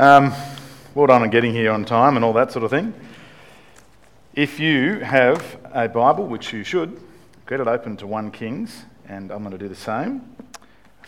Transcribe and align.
Um, 0.00 0.32
well 0.94 1.08
done 1.08 1.20
on 1.20 1.28
getting 1.28 1.52
here 1.52 1.70
on 1.72 1.84
time 1.84 2.16
and 2.16 2.24
all 2.24 2.32
that 2.32 2.50
sort 2.52 2.64
of 2.64 2.70
thing. 2.70 2.94
If 4.32 4.58
you 4.58 5.00
have 5.00 5.58
a 5.74 5.90
Bible, 5.90 6.26
which 6.26 6.54
you 6.54 6.64
should, 6.64 6.98
get 7.46 7.60
it 7.60 7.68
open 7.68 7.98
to 7.98 8.06
1 8.06 8.30
Kings, 8.30 8.86
and 9.06 9.30
I'm 9.30 9.40
going 9.40 9.50
to 9.50 9.58
do 9.58 9.68
the 9.68 9.74
same. 9.74 10.22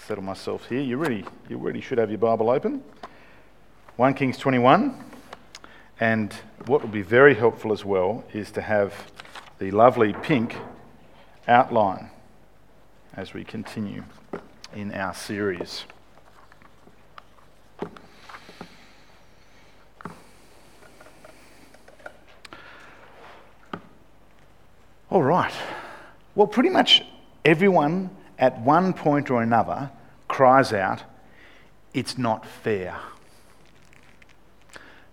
Settle 0.07 0.23
myself 0.23 0.69
here. 0.69 0.83
You 0.83 0.99
really, 0.99 1.25
you 1.49 1.57
really 1.57 1.81
should 1.81 1.97
have 1.97 2.11
your 2.11 2.19
Bible 2.19 2.51
open. 2.51 2.85
1 3.97 4.13
Kings 4.13 4.37
21. 4.37 5.03
And 5.99 6.35
what 6.67 6.83
would 6.83 6.93
be 6.93 7.01
very 7.01 7.35
helpful 7.35 7.73
as 7.73 7.87
well 7.87 8.25
is 8.35 8.51
to 8.51 8.61
have 8.61 8.93
the 9.59 9.71
lovely 9.71 10.13
pink 10.13 10.55
outline 11.49 12.11
as 13.15 13.33
we 13.33 13.43
continue 13.43 14.05
in 14.75 14.93
our 14.93 15.15
series. 15.15 15.87
All 25.13 25.23
right. 25.23 25.53
Well, 26.35 26.47
pretty 26.47 26.71
much 26.71 27.05
everyone 27.45 28.09
at 28.39 28.59
one 28.63 28.95
point 28.95 29.31
or 29.31 29.43
another 29.43 29.91
cries 30.27 30.73
out, 30.73 31.03
It's 31.93 32.17
not 32.17 32.47
fair. 32.47 32.97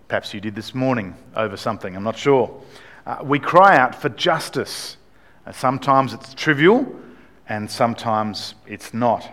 Perhaps 0.08 0.32
you 0.32 0.40
did 0.40 0.54
this 0.54 0.74
morning 0.74 1.14
over 1.36 1.54
something, 1.58 1.94
I'm 1.94 2.02
not 2.02 2.16
sure. 2.16 2.62
Uh, 3.04 3.18
we 3.22 3.38
cry 3.38 3.76
out 3.76 3.94
for 3.94 4.08
justice. 4.08 4.96
Uh, 5.44 5.52
sometimes 5.52 6.14
it's 6.14 6.32
trivial, 6.32 6.98
and 7.46 7.70
sometimes 7.70 8.54
it's 8.66 8.94
not. 8.94 9.28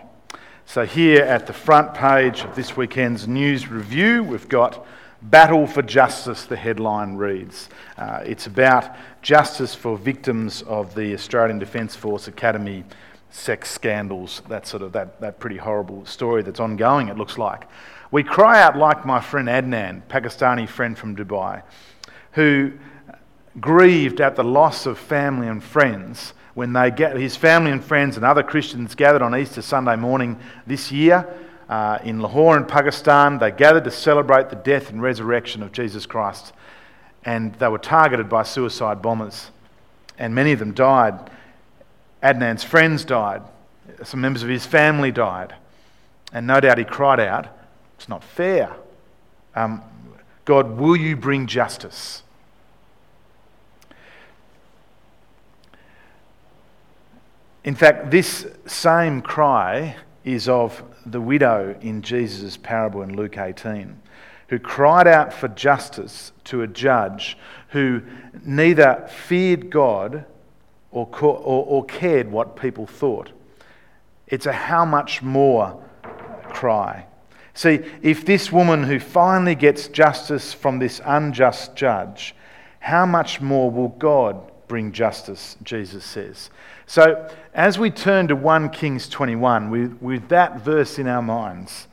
So, 0.66 0.84
here 0.84 1.22
at 1.22 1.46
the 1.46 1.54
front 1.54 1.94
page 1.94 2.42
of 2.42 2.54
this 2.54 2.76
weekend's 2.76 3.26
news 3.26 3.68
review, 3.68 4.22
we've 4.22 4.50
got 4.50 4.84
Battle 5.20 5.66
for 5.66 5.82
Justice, 5.82 6.44
the 6.44 6.56
headline 6.56 7.16
reads. 7.16 7.68
Uh, 7.96 8.22
it's 8.24 8.46
about 8.46 8.94
justice 9.20 9.74
for 9.74 9.98
victims 9.98 10.62
of 10.62 10.94
the 10.94 11.12
Australian 11.12 11.58
Defence 11.58 11.96
Force 11.96 12.28
Academy 12.28 12.84
sex 13.30 13.70
scandals, 13.70 14.42
that 14.48 14.66
sort 14.66 14.82
of 14.82 14.92
that, 14.92 15.20
that 15.20 15.40
pretty 15.40 15.56
horrible 15.56 16.06
story 16.06 16.42
that's 16.42 16.60
ongoing, 16.60 17.08
it 17.08 17.18
looks 17.18 17.36
like. 17.36 17.66
We 18.12 18.22
cry 18.22 18.62
out 18.62 18.78
like 18.78 19.04
my 19.04 19.20
friend 19.20 19.48
Adnan, 19.48 20.02
Pakistani 20.08 20.68
friend 20.68 20.96
from 20.96 21.16
Dubai, 21.16 21.62
who 22.32 22.72
grieved 23.60 24.20
at 24.20 24.36
the 24.36 24.44
loss 24.44 24.86
of 24.86 24.98
family 24.98 25.48
and 25.48 25.62
friends 25.62 26.32
when 26.54 26.72
they 26.72 26.92
get 26.92 27.16
his 27.16 27.34
family 27.36 27.72
and 27.72 27.84
friends 27.84 28.16
and 28.16 28.24
other 28.24 28.44
Christians 28.44 28.94
gathered 28.94 29.22
on 29.22 29.36
Easter 29.36 29.62
Sunday 29.62 29.96
morning 29.96 30.38
this 30.66 30.92
year 30.92 31.26
uh, 31.68 31.98
in 32.02 32.20
Lahore 32.20 32.56
in 32.56 32.64
Pakistan. 32.64 33.38
They 33.38 33.50
gathered 33.50 33.84
to 33.84 33.90
celebrate 33.90 34.50
the 34.50 34.56
death 34.56 34.90
and 34.90 35.02
resurrection 35.02 35.62
of 35.62 35.72
Jesus 35.72 36.06
Christ. 36.06 36.52
And 37.24 37.54
they 37.56 37.68
were 37.68 37.78
targeted 37.78 38.28
by 38.28 38.42
suicide 38.44 39.02
bombers. 39.02 39.50
And 40.18 40.34
many 40.34 40.52
of 40.52 40.58
them 40.58 40.72
died. 40.72 41.30
Adnan's 42.22 42.64
friends 42.64 43.04
died. 43.04 43.42
Some 44.02 44.20
members 44.20 44.42
of 44.42 44.48
his 44.48 44.66
family 44.66 45.12
died. 45.12 45.54
And 46.32 46.46
no 46.46 46.60
doubt 46.60 46.78
he 46.78 46.84
cried 46.84 47.20
out, 47.20 47.48
It's 47.96 48.08
not 48.08 48.22
fair. 48.22 48.74
Um, 49.54 49.82
God, 50.44 50.78
will 50.78 50.96
you 50.96 51.16
bring 51.16 51.46
justice? 51.46 52.22
In 57.64 57.74
fact, 57.74 58.10
this 58.10 58.46
same 58.66 59.20
cry 59.20 59.96
is 60.28 60.48
of 60.48 60.82
the 61.06 61.20
widow 61.20 61.76
in 61.80 62.02
Jesus' 62.02 62.56
parable 62.56 63.02
in 63.02 63.16
Luke 63.16 63.38
18, 63.38 64.00
who 64.48 64.58
cried 64.58 65.06
out 65.06 65.32
for 65.32 65.48
justice 65.48 66.32
to 66.44 66.62
a 66.62 66.66
judge 66.66 67.36
who 67.68 68.02
neither 68.44 69.08
feared 69.08 69.70
God 69.70 70.24
or, 70.90 71.08
or, 71.20 71.64
or 71.64 71.84
cared 71.84 72.30
what 72.30 72.56
people 72.56 72.86
thought. 72.86 73.30
It's 74.26 74.46
a 74.46 74.52
how 74.52 74.84
much 74.84 75.22
more 75.22 75.82
cry. 76.50 77.06
See, 77.54 77.80
if 78.02 78.24
this 78.24 78.52
woman 78.52 78.84
who 78.84 79.00
finally 79.00 79.54
gets 79.54 79.88
justice 79.88 80.52
from 80.52 80.78
this 80.78 81.00
unjust 81.04 81.74
judge, 81.74 82.34
how 82.78 83.04
much 83.04 83.40
more 83.40 83.70
will 83.70 83.88
God 83.88 84.52
bring 84.68 84.92
justice, 84.92 85.56
Jesus 85.62 86.04
says. 86.04 86.50
So, 86.88 87.30
as 87.52 87.78
we 87.78 87.90
turn 87.90 88.28
to 88.28 88.34
1 88.34 88.70
Kings 88.70 89.10
21, 89.10 89.68
with, 89.68 89.98
with 90.00 90.30
that 90.30 90.62
verse 90.62 90.98
in 90.98 91.06
our 91.06 91.20
minds, 91.20 91.86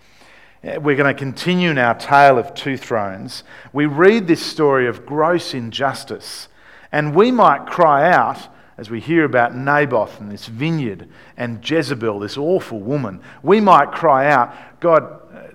eh, 0.63 0.78
we're 0.78 0.95
going 0.95 1.13
to 1.13 1.19
continue 1.19 1.69
in 1.69 1.78
our 1.78 1.95
tale 1.95 2.38
of 2.38 2.53
two 2.53 2.78
thrones. 2.78 3.44
We 3.73 3.88
read 3.88 4.25
this 4.25 4.41
story 4.41 4.88
of 4.88 5.06
gross 5.06 5.53
injustice, 5.53 6.47
and 6.94 7.13
we 7.13 7.29
might 7.29 7.66
cry 7.66 8.09
out 8.09 8.47
as 8.78 8.89
we 8.89 9.01
hear 9.01 9.25
about 9.25 9.53
Naboth 9.53 10.22
and 10.22 10.31
this 10.31 10.45
vineyard 10.45 11.09
and 11.35 11.69
Jezebel, 11.69 12.19
this 12.19 12.38
awful 12.38 12.79
woman. 12.79 13.19
We 13.44 13.59
might 13.59 13.91
cry 13.91 14.31
out, 14.31 14.79
God, 14.79 15.03
eh, 15.33 15.51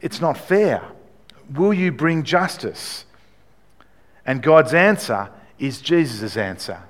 it's 0.00 0.20
not 0.20 0.38
fair. 0.38 0.84
Will 1.52 1.74
you 1.74 1.90
bring 1.90 2.22
justice? 2.22 3.06
And 4.24 4.40
God's 4.40 4.72
answer 4.72 5.30
is 5.58 5.80
Jesus' 5.80 6.36
answer. 6.36 6.84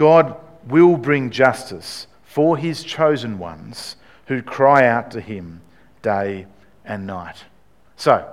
God 0.00 0.34
will 0.66 0.96
bring 0.96 1.28
justice 1.28 2.06
for 2.22 2.56
his 2.56 2.82
chosen 2.82 3.38
ones 3.38 3.96
who 4.28 4.40
cry 4.40 4.86
out 4.86 5.10
to 5.10 5.20
him 5.20 5.60
day 6.00 6.46
and 6.86 7.06
night. 7.06 7.44
So, 7.96 8.26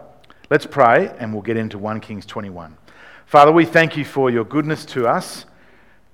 let's 0.49 0.65
pray 0.65 1.13
and 1.19 1.33
we'll 1.33 1.41
get 1.41 1.57
into 1.57 1.77
1 1.77 1.99
Kings 1.99 2.25
21. 2.25 2.77
Father, 3.25 3.51
we 3.51 3.65
thank 3.65 3.97
you 3.97 4.05
for 4.05 4.29
your 4.29 4.45
goodness 4.45 4.85
to 4.85 5.09
us. 5.09 5.45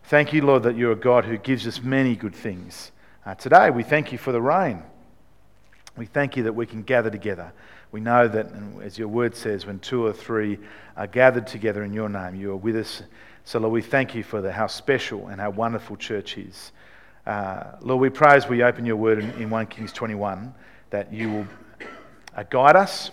Thank 0.06 0.34
you, 0.34 0.44
Lord, 0.44 0.64
that 0.64 0.76
you're 0.76 0.94
a 0.94 0.96
God 0.96 1.24
who 1.24 1.38
gives 1.38 1.68
us 1.68 1.84
many 1.84 2.16
good 2.16 2.34
things. 2.34 2.92
Uh, 3.24 3.36
today, 3.36 3.70
we 3.70 3.84
thank 3.84 4.12
you 4.12 4.18
for 4.18 4.32
the 4.32 4.42
rain. 4.42 4.82
We 5.96 6.08
thank 6.08 6.36
you 6.36 6.42
that 6.42 6.54
we 6.54 6.66
can 6.66 6.82
gather 6.82 7.12
together. 7.12 7.54
We 7.92 8.02
know 8.02 8.28
that, 8.28 8.48
as 8.82 8.98
your 8.98 9.08
word 9.08 9.36
says, 9.36 9.68
when 9.68 9.78
two 9.78 10.04
or 10.04 10.14
three 10.14 10.58
are 10.98 11.06
gathered 11.06 11.46
together 11.46 11.84
in 11.84 11.94
your 11.94 12.10
name, 12.10 12.34
you 12.34 12.54
are 12.54 12.58
with 12.58 12.76
us. 12.76 13.04
So, 13.46 13.60
Lord, 13.60 13.74
we 13.74 13.82
thank 13.82 14.16
you 14.16 14.24
for 14.24 14.42
the, 14.42 14.52
how 14.52 14.68
special 14.68 15.28
and 15.28 15.42
how 15.42 15.50
wonderful 15.50 15.98
church 15.98 16.38
is. 16.38 16.72
Uh, 17.26 17.64
Lord, 17.82 18.02
we 18.02 18.10
pray 18.10 18.36
as 18.36 18.48
we 18.48 18.64
open 18.64 18.86
your 18.86 18.96
word 18.96 19.20
in, 19.20 19.30
in 19.32 19.50
1 19.50 19.68
Kings 19.68 19.92
21 19.92 20.54
that 20.90 21.12
you 21.12 21.30
will 21.30 21.48
uh, 22.36 22.44
guide 22.50 22.76
us, 22.76 23.12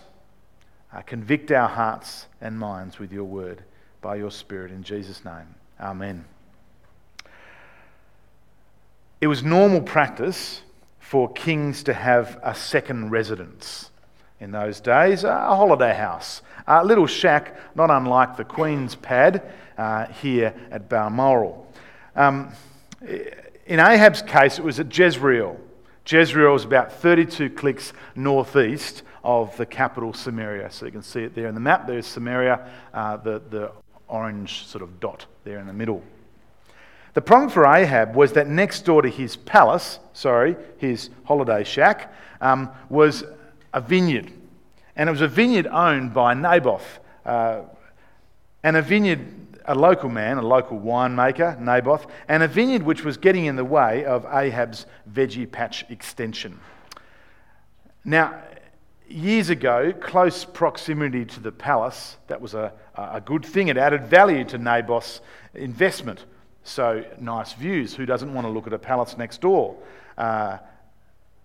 uh, 0.92 1.02
convict 1.02 1.50
our 1.50 1.68
hearts 1.68 2.26
and 2.41 2.58
minds 2.58 2.98
with 2.98 3.12
your 3.12 3.24
word 3.24 3.62
by 4.00 4.16
your 4.16 4.30
Spirit. 4.30 4.70
In 4.70 4.82
Jesus' 4.82 5.24
name, 5.24 5.54
amen. 5.80 6.24
It 9.20 9.26
was 9.26 9.42
normal 9.42 9.82
practice 9.82 10.62
for 10.98 11.30
kings 11.32 11.82
to 11.84 11.92
have 11.92 12.38
a 12.42 12.54
second 12.54 13.10
residence 13.10 13.90
in 14.41 14.51
those 14.51 14.81
days, 14.81 15.25
a 15.25 15.34
holiday 15.34 15.95
house, 15.95 16.43
a 16.67 16.84
little 16.84 17.06
shack, 17.06 17.56
not 17.75 17.91
unlike 17.91 18.37
the 18.37 18.45
Queen's 18.45 18.95
pad 18.95 19.43
uh, 19.77 20.06
here 20.06 20.55
at 20.71 20.89
Balmoral. 20.89 21.71
Um, 22.17 22.53
in 23.67 23.78
Ahab's 23.78 24.23
case, 24.23 24.59
it 24.59 24.65
was 24.65 24.81
at 24.81 24.97
Jezreel. 24.97 25.59
Jezreel 26.06 26.55
is 26.55 26.65
about 26.65 26.93
32 26.93 27.51
clicks 27.51 27.93
northeast 28.17 29.03
of 29.23 29.55
the 29.59 29.67
capital 29.67 30.15
Samaria. 30.15 30.71
So 30.71 30.87
you 30.87 30.93
can 30.93 31.03
see 31.03 31.22
it 31.22 31.34
there 31.34 31.47
in 31.47 31.55
the 31.55 31.61
map. 31.61 31.87
There's 31.87 32.07
Samaria, 32.07 32.67
uh, 32.95 33.19
the, 33.19 33.43
the 33.51 33.72
orange 34.09 34.67
sort 34.67 34.83
of 34.83 34.99
dot 35.01 35.27
there 35.45 35.59
in 35.59 35.67
the 35.67 35.72
middle. 35.72 36.03
The 37.12 37.21
problem 37.21 37.51
for 37.51 37.67
Ahab 37.67 38.15
was 38.15 38.33
that 38.33 38.47
next 38.47 38.84
door 38.84 39.03
to 39.03 39.09
his 39.09 39.37
palace, 39.37 39.99
sorry, 40.12 40.57
his 40.78 41.11
holiday 41.25 41.65
shack, 41.65 42.15
um, 42.41 42.71
was 42.89 43.25
a 43.72 43.81
vineyard. 43.81 44.32
And 44.97 45.09
it 45.09 45.12
was 45.12 45.21
a 45.21 45.28
vineyard 45.28 45.66
owned 45.66 46.12
by 46.12 46.34
Naboth. 46.34 47.00
Uh, 47.24 47.62
and 48.62 48.77
a 48.77 48.83
vineyard, 48.83 49.27
a 49.65 49.74
local 49.74 50.09
man, 50.09 50.39
a 50.39 50.42
local 50.42 50.78
winemaker, 50.78 51.59
Naboth, 51.59 52.06
and 52.28 52.42
a 52.42 52.48
vineyard 52.48 52.83
which 52.83 53.04
was 53.04 53.16
getting 53.16 53.47
in 53.47 53.56
the 53.56 53.65
way 53.65 54.04
of 54.04 54.27
Ahab's 54.27 54.86
veggie 55.10 55.50
patch 55.50 55.84
extension. 55.89 56.59
Now, 58.04 58.42
years 59.09 59.50
ago, 59.50 59.92
close 59.92 60.45
proximity 60.45 61.24
to 61.24 61.41
the 61.41 61.53
palace, 61.53 62.16
that 62.28 62.41
was 62.41 62.54
a, 62.54 62.72
a 62.95 63.21
good 63.21 63.45
thing. 63.45 63.68
It 63.68 63.77
added 63.77 64.06
value 64.06 64.45
to 64.47 64.59
Naboth's 64.59 65.21
investment. 65.54 66.24
So, 66.62 67.04
nice 67.18 67.54
views. 67.54 67.95
Who 67.95 68.06
doesn't 68.06 68.33
want 68.33 68.47
to 68.47 68.50
look 68.50 68.66
at 68.66 68.72
a 68.72 68.78
palace 68.78 69.16
next 69.16 69.41
door? 69.41 69.77
Uh, 70.18 70.59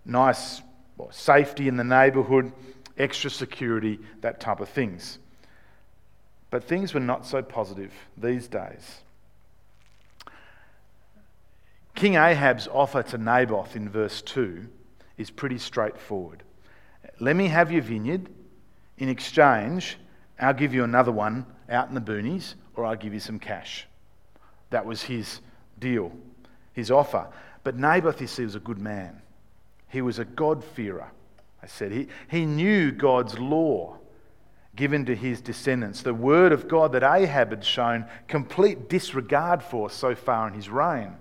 nice 0.04 0.60
well, 0.96 1.10
safety 1.12 1.68
in 1.68 1.76
the 1.76 1.84
neighbourhood, 1.84 2.52
extra 2.98 3.30
security, 3.30 3.98
that 4.20 4.40
type 4.40 4.60
of 4.60 4.68
things. 4.68 5.18
But 6.50 6.64
things 6.64 6.94
were 6.94 7.00
not 7.00 7.26
so 7.26 7.42
positive 7.42 7.92
these 8.16 8.48
days. 8.48 9.00
King 11.94 12.14
Ahab's 12.14 12.68
offer 12.68 13.02
to 13.02 13.18
Naboth 13.18 13.74
in 13.74 13.88
verse 13.88 14.22
2 14.22 14.66
is 15.16 15.30
pretty 15.30 15.58
straightforward. 15.58 16.42
Let 17.20 17.36
me 17.36 17.48
have 17.48 17.72
your 17.72 17.82
vineyard 17.82 18.28
In 18.98 19.08
exchange, 19.10 19.98
I'll 20.40 20.54
give 20.54 20.72
you 20.72 20.82
another 20.84 21.12
one 21.12 21.44
out 21.68 21.88
in 21.88 21.94
the 21.94 22.00
boonies, 22.00 22.54
or 22.74 22.86
I'll 22.86 22.96
give 22.96 23.12
you 23.12 23.20
some 23.20 23.38
cash. 23.38 23.86
That 24.70 24.86
was 24.86 25.02
his 25.02 25.40
deal, 25.78 26.12
his 26.72 26.90
offer. 26.90 27.28
But 27.62 27.76
Naboth, 27.76 28.20
you 28.20 28.26
see, 28.26 28.44
was 28.44 28.54
a 28.54 28.60
good 28.60 28.78
man. 28.78 29.20
He 29.88 30.02
was 30.02 30.18
a 30.18 30.24
God-fearer, 30.24 31.10
I 31.62 31.66
said. 31.66 31.92
He, 31.92 32.08
he 32.28 32.44
knew 32.44 32.92
God's 32.92 33.38
law 33.38 33.98
given 34.74 35.06
to 35.06 35.16
his 35.16 35.40
descendants, 35.40 36.02
the 36.02 36.14
word 36.14 36.52
of 36.52 36.68
God 36.68 36.92
that 36.92 37.02
Ahab 37.02 37.50
had 37.50 37.64
shown 37.64 38.04
complete 38.28 38.90
disregard 38.90 39.62
for 39.62 39.88
so 39.88 40.14
far 40.14 40.46
in 40.46 40.54
his 40.54 40.68
reign. 40.68 41.16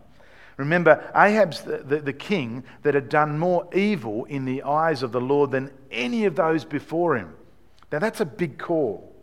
Remember, 0.57 1.12
Ahab's 1.15 1.62
the, 1.62 1.77
the, 1.77 2.00
the, 2.00 2.13
king 2.13 2.63
that 2.83 2.94
had 2.94 3.09
done 3.09 3.39
more 3.39 3.67
evil 3.73 4.25
in 4.25 4.45
the 4.45 4.63
eyes 4.63 5.03
of 5.03 5.11
the 5.11 5.19
Lord 5.19 5.51
than 5.51 5.71
any 5.91 6.25
of 6.25 6.35
those 6.35 6.63
before 6.63 7.18
him. 7.18 7.33
Now, 7.91 8.00
that's 8.00 8.21
a 8.21 8.25
big 8.25 8.57
call. 8.57 9.13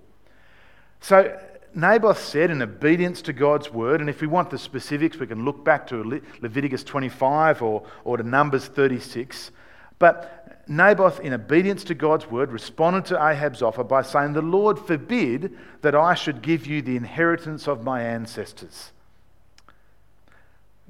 So, 1.01 1.39
Naboth 1.75 2.23
said, 2.23 2.51
in 2.51 2.61
obedience 2.61 3.23
to 3.23 3.33
God's 3.33 3.73
word, 3.73 4.01
and 4.01 4.11
if 4.11 4.21
we 4.21 4.27
want 4.27 4.51
the 4.51 4.59
specifics, 4.59 5.19
we 5.19 5.27
can 5.27 5.45
look 5.45 5.65
back 5.65 5.87
to 5.89 6.03
Le- 6.03 6.21
Leviticus 6.41 6.85
25 6.85 7.63
or, 7.63 7.83
or 8.05 8.17
to 8.19 8.23
Numbers 8.23 8.67
36. 8.67 9.51
But 9.99 10.63
Naboth, 10.69 11.21
in 11.21 11.33
obedience 11.33 11.85
to 11.85 11.95
God's 11.95 12.31
word, 12.31 12.53
responded 12.53 13.05
to 13.07 13.17
Ahab's 13.17 13.63
offer 13.63 13.85
by 13.85 14.03
saying, 14.03 14.33
The 14.33 14.43
Lord 14.43 14.79
forbid 14.79 15.57
that 15.81 15.95
I 15.95 16.15
should 16.15 16.43
give 16.43 16.67
you 16.67 16.83
the 16.83 16.97
inheritance 16.97 17.67
of 17.67 17.85
my 17.85 18.03
ancestors. 18.03 18.93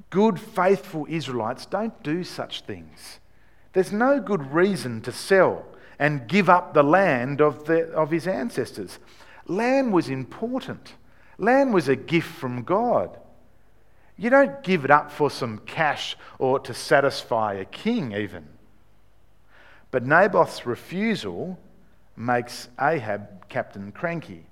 Good, 0.09 0.39
faithful 0.39 1.07
Israelites 1.09 1.65
don't 1.65 2.03
do 2.03 2.23
such 2.23 2.61
things. 2.61 3.19
There's 3.73 3.91
no 3.91 4.19
good 4.19 4.53
reason 4.53 5.01
to 5.01 5.11
sell 5.11 5.65
and 5.97 6.27
give 6.27 6.49
up 6.49 6.73
the 6.73 6.83
land 6.83 7.41
of, 7.41 7.65
the, 7.65 7.85
of 7.91 8.11
his 8.11 8.27
ancestors. 8.27 8.99
Land 9.47 9.91
was 9.91 10.09
important, 10.09 10.93
land 11.37 11.73
was 11.73 11.87
a 11.87 11.95
gift 11.95 12.29
from 12.29 12.63
God. 12.63 13.17
You 14.17 14.29
don't 14.29 14.63
give 14.63 14.85
it 14.85 14.91
up 14.91 15.11
for 15.11 15.29
some 15.31 15.57
cash 15.59 16.15
or 16.37 16.59
to 16.59 16.73
satisfy 16.73 17.53
a 17.53 17.65
king, 17.65 18.13
even. 18.13 18.47
But 19.91 20.05
Naboth's 20.05 20.65
refusal 20.65 21.59
makes 22.15 22.69
Ahab 22.79 23.49
Captain 23.49 23.91
Cranky, 23.91 24.45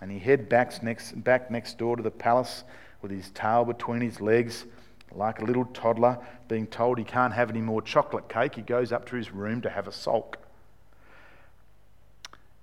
and 0.00 0.10
he 0.10 0.18
head 0.18 0.48
back 0.48 0.82
next, 0.82 1.22
back 1.24 1.50
next 1.50 1.78
door 1.78 1.96
to 1.96 2.02
the 2.02 2.10
palace 2.10 2.64
with 3.02 3.10
his 3.10 3.30
tail 3.30 3.64
between 3.64 4.00
his 4.00 4.20
legs 4.20 4.66
like 5.14 5.40
a 5.40 5.44
little 5.44 5.64
toddler 5.66 6.18
being 6.48 6.66
told 6.66 6.98
he 6.98 7.04
can't 7.04 7.32
have 7.32 7.50
any 7.50 7.60
more 7.60 7.82
chocolate 7.82 8.28
cake, 8.28 8.54
he 8.54 8.62
goes 8.62 8.92
up 8.92 9.06
to 9.06 9.16
his 9.16 9.32
room 9.32 9.60
to 9.62 9.70
have 9.70 9.88
a 9.88 9.92
sulk. 9.92 10.38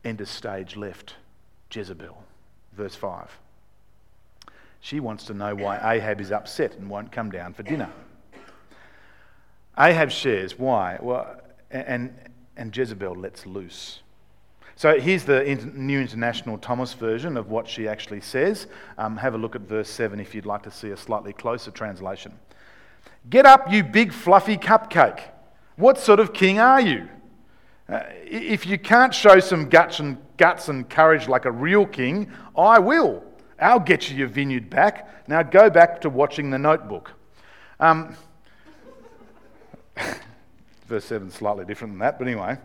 End 0.05 0.21
of 0.21 0.29
stage 0.29 0.75
left. 0.75 1.15
Jezebel. 1.73 2.17
Verse 2.73 2.95
5. 2.95 3.39
She 4.79 4.99
wants 4.99 5.25
to 5.25 5.33
know 5.33 5.55
why 5.55 5.95
Ahab 5.95 6.19
is 6.19 6.31
upset 6.31 6.75
and 6.75 6.89
won't 6.89 7.11
come 7.11 7.31
down 7.31 7.53
for 7.53 7.63
dinner. 7.63 7.89
Ahab 9.77 10.11
shares 10.11 10.59
why. 10.59 10.97
Well, 11.01 11.39
and, 11.71 12.13
and 12.57 12.75
Jezebel 12.75 13.15
lets 13.15 13.45
loose. 13.45 14.01
So 14.75 14.99
here's 14.99 15.23
the 15.23 15.43
New 15.73 16.01
International 16.01 16.57
Thomas 16.57 16.93
version 16.93 17.37
of 17.37 17.49
what 17.49 17.67
she 17.67 17.87
actually 17.87 18.21
says. 18.21 18.67
Um, 18.97 19.17
have 19.17 19.35
a 19.35 19.37
look 19.37 19.55
at 19.55 19.61
verse 19.61 19.89
7 19.89 20.19
if 20.19 20.33
you'd 20.33 20.45
like 20.45 20.63
to 20.63 20.71
see 20.71 20.89
a 20.89 20.97
slightly 20.97 21.31
closer 21.31 21.71
translation. 21.71 22.33
Get 23.29 23.45
up, 23.45 23.71
you 23.71 23.83
big 23.83 24.11
fluffy 24.11 24.57
cupcake. 24.57 25.21
What 25.75 25.97
sort 25.97 26.19
of 26.19 26.33
king 26.33 26.59
are 26.59 26.81
you? 26.81 27.07
Uh, 27.87 28.01
if 28.25 28.65
you 28.65 28.77
can't 28.77 29.13
show 29.13 29.39
some 29.39 29.69
guts 29.69 29.99
and, 29.99 30.17
guts 30.37 30.69
and 30.69 30.89
courage 30.89 31.27
like 31.27 31.45
a 31.45 31.51
real 31.51 31.85
king, 31.85 32.31
I 32.57 32.79
will. 32.79 33.23
I'll 33.59 33.79
get 33.79 34.09
you 34.09 34.17
your 34.17 34.27
vineyard 34.27 34.69
back. 34.69 35.27
Now 35.27 35.43
go 35.43 35.69
back 35.69 36.01
to 36.01 36.09
watching 36.09 36.49
the 36.49 36.57
notebook. 36.57 37.11
Um, 37.79 38.15
verse 40.87 41.05
7 41.05 41.27
is 41.27 41.33
slightly 41.33 41.65
different 41.65 41.93
than 41.93 41.99
that, 41.99 42.19
but 42.19 42.27
anyway. 42.27 42.57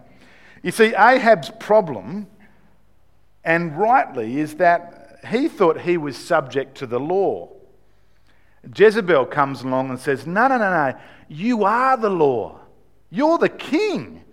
You 0.62 0.72
see, 0.72 0.94
Ahab's 0.94 1.50
problem, 1.60 2.26
and 3.44 3.78
rightly, 3.78 4.38
is 4.38 4.56
that 4.56 5.20
he 5.28 5.48
thought 5.48 5.80
he 5.80 5.96
was 5.96 6.16
subject 6.16 6.76
to 6.78 6.86
the 6.86 6.98
law. 6.98 7.50
Jezebel 8.74 9.26
comes 9.26 9.62
along 9.62 9.90
and 9.90 9.98
says, 9.98 10.26
No, 10.26 10.48
no, 10.48 10.58
no, 10.58 10.70
no, 10.70 10.98
you 11.28 11.64
are 11.64 11.96
the 11.96 12.10
law. 12.10 12.60
You're 13.10 13.38
the 13.38 13.48
king. 13.48 14.24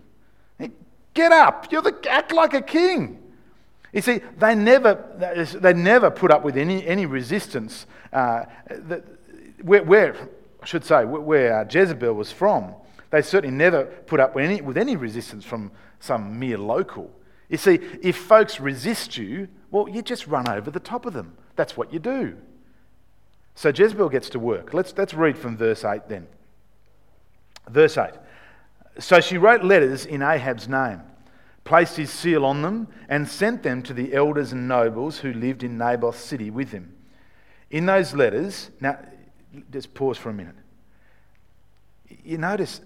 Get 1.14 1.32
up. 1.32 1.72
You're 1.72 1.82
the, 1.82 1.96
act 2.10 2.34
like 2.34 2.54
a 2.54 2.62
king. 2.62 3.20
You 3.95 4.01
see, 4.01 4.19
they 4.38 4.56
never, 4.56 5.47
they 5.53 5.74
never 5.74 6.12
put 6.12 6.30
up 6.30 6.44
with 6.44 6.57
any, 6.57 6.86
any 6.86 7.06
resistance. 7.06 7.88
Uh, 8.12 8.44
where, 9.62 9.83
where, 9.83 10.15
I 10.62 10.65
should 10.65 10.83
say, 10.83 11.06
where 11.06 11.62
uh, 11.62 11.63
Jezebel 11.63 12.13
was 12.13 12.30
from, 12.30 12.75
they 13.09 13.21
certainly 13.21 13.56
never 13.56 13.86
put 13.86 14.19
up 14.19 14.36
with 14.36 14.44
any, 14.44 14.59
with 14.59 14.77
any 14.77 14.97
resistance 14.97 15.45
from 15.45 15.71
some 16.01 16.38
mere 16.38 16.57
local. 16.57 17.09
You 17.47 17.56
see, 17.56 17.80
if 18.01 18.18
folks 18.18 18.59
resist 18.59 19.15
you, 19.15 19.47
well, 19.71 19.88
you 19.88 20.01
just 20.01 20.27
run 20.27 20.50
over 20.50 20.69
the 20.69 20.81
top 20.81 21.06
of 21.06 21.13
them. 21.13 21.38
That's 21.56 21.77
what 21.77 21.94
you 21.94 22.00
do. 22.00 22.36
So 23.56 23.69
Jezebel 23.69 24.09
gets 24.09 24.30
to 24.31 24.39
work. 24.39 24.74
Let's, 24.74 24.94
let's 24.98 25.13
read 25.13 25.38
from 25.38 25.56
verse 25.56 25.86
8 25.86 26.09
then. 26.09 26.27
Verse 27.69 27.98
8. 27.98 28.12
So 29.00 29.21
she 29.21 29.38
wrote 29.38 29.63
letters 29.63 30.06
in 30.06 30.21
Ahab's 30.21 30.68
name, 30.68 31.01
placed 31.65 31.97
his 31.97 32.12
seal 32.12 32.45
on 32.45 32.62
them, 32.62 32.88
and 33.09 33.27
sent 33.27 33.63
them 33.63 33.81
to 33.83 33.94
the 33.94 34.13
elders 34.13 34.53
and 34.53 34.67
nobles 34.67 35.17
who 35.19 35.33
lived 35.33 35.63
in 35.63 35.77
Naboth's 35.77 36.19
city 36.19 36.50
with 36.50 36.71
him. 36.71 36.95
In 37.69 37.88
those 37.88 38.13
letters, 38.13 38.69
now 38.79 38.97
just 39.71 39.94
pause 39.94 40.17
for 40.17 40.29
a 40.29 40.33
minute. 40.33 40.56
You 42.23 42.38
notice, 42.38 42.81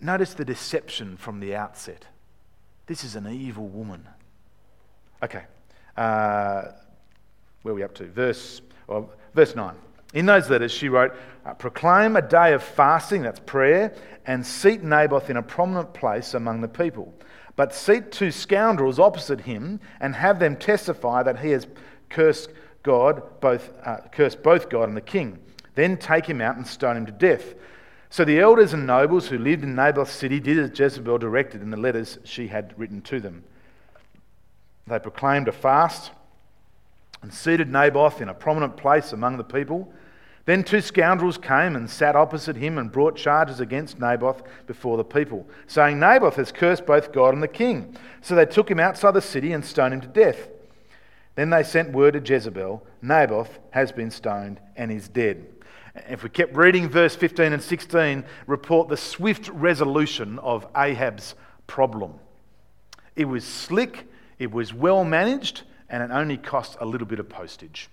notice 0.00 0.34
the 0.34 0.44
deception 0.44 1.16
from 1.16 1.40
the 1.40 1.56
outset. 1.56 2.06
This 2.86 3.02
is 3.02 3.16
an 3.16 3.26
evil 3.26 3.66
woman. 3.66 4.06
Okay, 5.22 5.44
uh, 5.96 6.64
where 7.62 7.72
are 7.72 7.74
we 7.74 7.82
up 7.82 7.94
to? 7.94 8.04
Verse, 8.04 8.60
well, 8.86 9.10
verse 9.32 9.56
9. 9.56 9.74
In 10.12 10.26
those 10.26 10.50
letters, 10.50 10.70
she 10.70 10.90
wrote, 10.90 11.12
uh, 11.46 11.54
Proclaim 11.54 12.16
a 12.16 12.22
day 12.22 12.52
of 12.52 12.62
fasting, 12.62 13.22
that's 13.22 13.40
prayer, 13.40 13.94
and 14.26 14.44
seat 14.46 14.82
Naboth 14.82 15.30
in 15.30 15.38
a 15.38 15.42
prominent 15.42 15.94
place 15.94 16.34
among 16.34 16.60
the 16.60 16.68
people. 16.68 17.12
But 17.56 17.74
seat 17.74 18.10
two 18.10 18.30
scoundrels 18.30 18.98
opposite 18.98 19.42
him 19.42 19.80
and 20.00 20.14
have 20.16 20.38
them 20.38 20.56
testify 20.56 21.22
that 21.22 21.40
he 21.40 21.50
has 21.50 21.66
cursed 22.08 22.50
God, 22.82 23.22
both, 23.40 23.72
uh, 23.84 23.98
cursed 24.10 24.42
both 24.42 24.68
God 24.68 24.88
and 24.88 24.96
the 24.96 25.00
king. 25.00 25.38
Then 25.74 25.96
take 25.96 26.26
him 26.26 26.40
out 26.40 26.56
and 26.56 26.66
stone 26.66 26.96
him 26.96 27.06
to 27.06 27.12
death. 27.12 27.54
So 28.10 28.24
the 28.24 28.38
elders 28.38 28.72
and 28.72 28.86
nobles 28.86 29.28
who 29.28 29.38
lived 29.38 29.64
in 29.64 29.74
Naboth's 29.74 30.12
city 30.12 30.38
did 30.38 30.58
as 30.58 30.78
Jezebel 30.78 31.18
directed 31.18 31.62
in 31.62 31.70
the 31.70 31.76
letters 31.76 32.18
she 32.24 32.48
had 32.48 32.72
written 32.78 33.02
to 33.02 33.18
them. 33.20 33.44
They 34.86 34.98
proclaimed 34.98 35.48
a 35.48 35.52
fast 35.52 36.12
and 37.22 37.32
seated 37.32 37.72
Naboth 37.72 38.20
in 38.20 38.28
a 38.28 38.34
prominent 38.34 38.76
place 38.76 39.12
among 39.12 39.38
the 39.38 39.44
people. 39.44 39.92
Then 40.46 40.62
two 40.62 40.82
scoundrels 40.82 41.38
came 41.38 41.74
and 41.74 41.88
sat 41.88 42.16
opposite 42.16 42.56
him 42.56 42.76
and 42.76 42.92
brought 42.92 43.16
charges 43.16 43.60
against 43.60 43.98
Naboth 43.98 44.42
before 44.66 44.98
the 44.98 45.04
people, 45.04 45.46
saying, 45.66 45.98
Naboth 45.98 46.36
has 46.36 46.52
cursed 46.52 46.84
both 46.84 47.12
God 47.12 47.32
and 47.32 47.42
the 47.42 47.48
king. 47.48 47.96
So 48.20 48.34
they 48.34 48.44
took 48.44 48.70
him 48.70 48.78
outside 48.78 49.12
the 49.12 49.22
city 49.22 49.52
and 49.52 49.64
stoned 49.64 49.94
him 49.94 50.00
to 50.02 50.06
death. 50.06 50.48
Then 51.34 51.50
they 51.50 51.62
sent 51.62 51.92
word 51.92 52.12
to 52.12 52.20
Jezebel, 52.20 52.86
Naboth 53.02 53.58
has 53.70 53.90
been 53.90 54.10
stoned 54.10 54.60
and 54.76 54.92
is 54.92 55.08
dead. 55.08 55.46
If 56.08 56.22
we 56.22 56.28
kept 56.28 56.56
reading 56.56 56.88
verse 56.88 57.16
15 57.16 57.52
and 57.52 57.62
16, 57.62 58.24
report 58.46 58.88
the 58.88 58.96
swift 58.96 59.48
resolution 59.48 60.38
of 60.40 60.66
Ahab's 60.76 61.34
problem. 61.66 62.14
It 63.16 63.26
was 63.26 63.44
slick, 63.44 64.06
it 64.38 64.50
was 64.50 64.74
well 64.74 65.04
managed, 65.04 65.62
and 65.88 66.02
it 66.02 66.10
only 66.14 66.36
cost 66.36 66.76
a 66.80 66.84
little 66.84 67.06
bit 67.06 67.20
of 67.20 67.28
postage. 67.28 67.88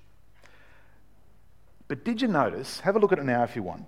But 1.92 2.06
did 2.06 2.22
you 2.22 2.30
notice, 2.30 2.80
have 2.80 2.96
a 2.96 3.00
look 3.00 3.12
at 3.12 3.20
it 3.20 3.26
now 3.26 3.44
if 3.44 3.54
you 3.54 3.64
want, 3.64 3.86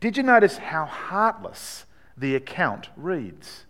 did 0.00 0.16
you 0.16 0.24
notice 0.24 0.58
how 0.58 0.86
heartless 0.86 1.86
the 2.16 2.34
account 2.34 2.88
reads? 2.96 3.64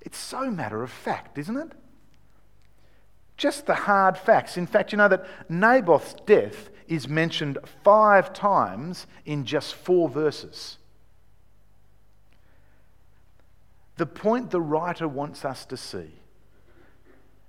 It's 0.00 0.18
so 0.18 0.48
matter 0.48 0.84
of 0.84 0.90
fact, 0.92 1.36
isn't 1.36 1.56
it? 1.56 1.72
Just 3.36 3.66
the 3.66 3.74
hard 3.74 4.16
facts. 4.16 4.56
In 4.56 4.68
fact, 4.68 4.92
you 4.92 4.98
know 4.98 5.08
that 5.08 5.26
Naboth's 5.50 6.14
death 6.24 6.70
is 6.86 7.08
mentioned 7.08 7.58
five 7.82 8.32
times 8.32 9.08
in 9.26 9.44
just 9.44 9.74
four 9.74 10.08
verses. 10.08 10.78
The 13.96 14.06
point 14.06 14.52
the 14.52 14.60
writer 14.60 15.08
wants 15.08 15.44
us 15.44 15.64
to 15.64 15.76
see 15.76 16.12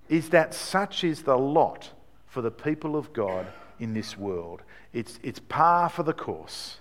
is 0.10 0.30
that 0.30 0.56
such 0.56 1.04
is 1.04 1.22
the 1.22 1.38
lot 1.38 1.92
for 2.26 2.42
the 2.42 2.50
people 2.50 2.96
of 2.96 3.14
God 3.14 3.46
in 3.84 3.94
this 3.94 4.18
world. 4.18 4.64
It's, 4.94 5.20
it's 5.22 5.40
par 5.40 5.90
for 5.90 6.04
the 6.04 6.14
course. 6.14 6.78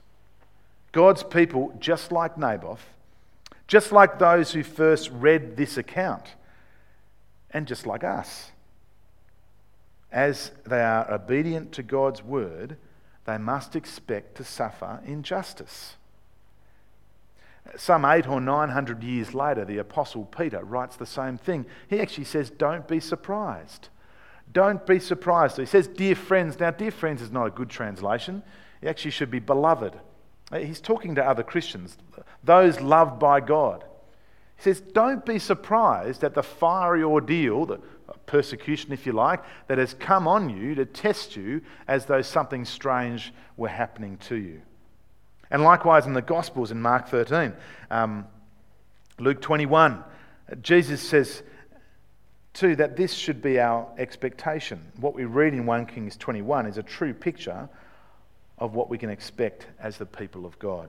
God's 0.93 1.23
people, 1.23 1.75
just 1.81 2.13
like 2.13 2.39
Naboth, 2.39 2.85
just 3.67 3.93
like 3.93 4.19
those 4.19 4.53
who 4.53 4.63
first 4.63 5.11
read 5.11 5.57
this 5.57 5.77
account, 5.77 6.35
and 7.51 7.67
just 7.67 7.87
like 7.87 8.05
us. 8.05 8.53
As 10.11 10.53
they 10.65 10.83
are 10.83 11.11
obedient 11.11 11.73
to 11.73 11.83
God's 11.83 12.23
word, 12.23 12.77
they 13.25 13.39
must 13.39 13.75
expect 13.75 14.37
to 14.37 14.45
suffer 14.45 15.01
injustice. 15.07 15.97
Some 17.77 18.05
eight 18.05 18.29
or 18.29 18.41
nine 18.41 18.71
hundred 18.71 19.03
years 19.03 19.35
later, 19.35 19.65
the 19.65 19.79
Apostle 19.79 20.25
Peter 20.25 20.63
writes 20.65 20.97
the 20.97 21.07
same 21.07 21.39
thing. 21.39 21.65
He 21.89 22.01
actually 22.01 22.25
says, 22.25 22.51
Don't 22.51 22.87
be 22.89 23.01
surprised. 23.01 23.89
Don't 24.53 24.85
be 24.87 24.99
surprised. 24.99 25.57
He 25.57 25.67
says, 25.67 25.89
Dear 25.89 26.15
friends. 26.15 26.59
Now, 26.61 26.71
dear 26.71 26.91
friends 26.91 27.23
is 27.23 27.31
not 27.31 27.47
a 27.47 27.51
good 27.51 27.71
translation. 27.71 28.43
It 28.81 28.89
actually 28.89 29.13
should 29.13 29.31
be 29.31 29.39
beloved. 29.39 29.99
Uh, 30.51 30.59
he's 30.59 30.81
talking 30.81 31.15
to 31.15 31.25
other 31.25 31.43
Christians, 31.43 31.97
those 32.45 32.81
loved 32.81 33.19
by 33.19 33.41
God. 33.41 33.85
He 34.57 34.63
says, 34.63 34.81
Don't 34.81 35.25
be 35.25 35.39
surprised 35.39 36.23
at 36.25 36.35
the 36.35 36.43
fiery 36.43 37.03
ordeal, 37.03 37.67
the 37.67 37.75
uh, 38.09 38.13
persecution, 38.27 38.93
if 38.93 39.07
you 39.07 39.13
like, 39.13 39.43
that 39.69 39.79
has 39.79 39.95
come 39.95 40.29
on 40.29 40.51
you 40.51 40.75
to 40.75 40.85
test 40.85 41.37
you 41.37 41.63
as 41.89 42.07
though 42.07 42.23
something 42.23 42.65
strange 42.65 43.33
were 43.57 43.69
happening 43.69 44.19
to 44.19 44.37
you. 44.37 44.61
And 45.51 45.63
likewise 45.63 46.07
in 46.07 46.13
the 46.13 46.23
Gospels 46.23 46.71
in 46.71 46.83
Mark 46.83 47.09
13, 47.09 47.53
um, 47.91 48.27
Luke 49.19 49.41
21, 49.41 49.93
uh, 50.51 50.55
Jesus 50.57 51.01
says, 51.01 51.43
Two, 52.53 52.77
that 52.77 52.97
this 52.97 53.15
should 53.15 53.41
be 53.41 53.59
our 53.59 53.89
expectation. 53.97 54.93
What 55.01 55.15
we 55.15 55.25
read 55.25 55.55
in 55.55 55.65
1 55.65 55.87
Kings 55.87 56.17
21 56.17 56.67
is 56.67 56.77
a 56.77 56.83
true 56.83 57.15
picture 57.15 57.69
of 58.59 58.75
what 58.75 58.91
we 58.91 58.99
can 58.99 59.11
expect 59.11 59.67
as 59.81 59.97
the 59.97 60.07
people 60.07 60.45
of 60.45 60.59
God. 60.59 60.89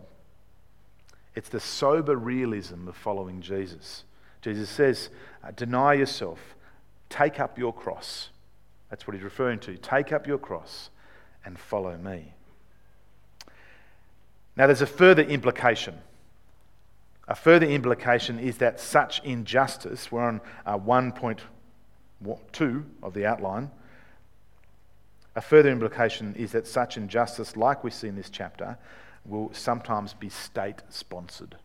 It's 1.35 1.49
the 1.49 1.59
sober 1.59 2.15
realism 2.15 2.87
of 2.87 2.95
following 2.95 3.41
Jesus. 3.41 4.03
Jesus 4.41 4.69
says, 4.69 5.09
uh, 5.43 5.51
Deny 5.51 5.93
yourself, 5.93 6.39
take 7.09 7.39
up 7.39 7.57
your 7.57 7.73
cross. 7.73 8.29
That's 8.89 9.07
what 9.07 9.15
he's 9.15 9.23
referring 9.23 9.59
to. 9.59 9.77
Take 9.77 10.11
up 10.11 10.27
your 10.27 10.37
cross 10.37 10.89
and 11.45 11.57
follow 11.57 11.97
me. 11.97 12.33
Now, 14.55 14.67
there's 14.67 14.81
a 14.81 14.87
further 14.87 15.23
implication. 15.23 15.97
A 17.27 17.35
further 17.35 17.65
implication 17.65 18.37
is 18.37 18.57
that 18.57 18.79
such 18.79 19.23
injustice, 19.23 20.11
we're 20.11 20.21
on 20.21 20.41
uh, 20.65 20.77
1.1 20.77 21.39
2 22.51 22.85
of 23.01 23.13
the 23.13 23.25
outline, 23.25 23.71
a 25.35 25.41
further 25.41 25.69
implication 25.69 26.35
is 26.35 26.51
that 26.51 26.67
such 26.67 26.97
injustice, 26.97 27.57
like 27.57 27.83
we 27.83 27.89
see 27.89 28.07
in 28.07 28.15
this 28.15 28.29
chapter, 28.29 28.77
will 29.25 29.51
sometimes 29.53 30.13
be 30.13 30.29
state 30.29 30.81
sponsored. 30.89 31.55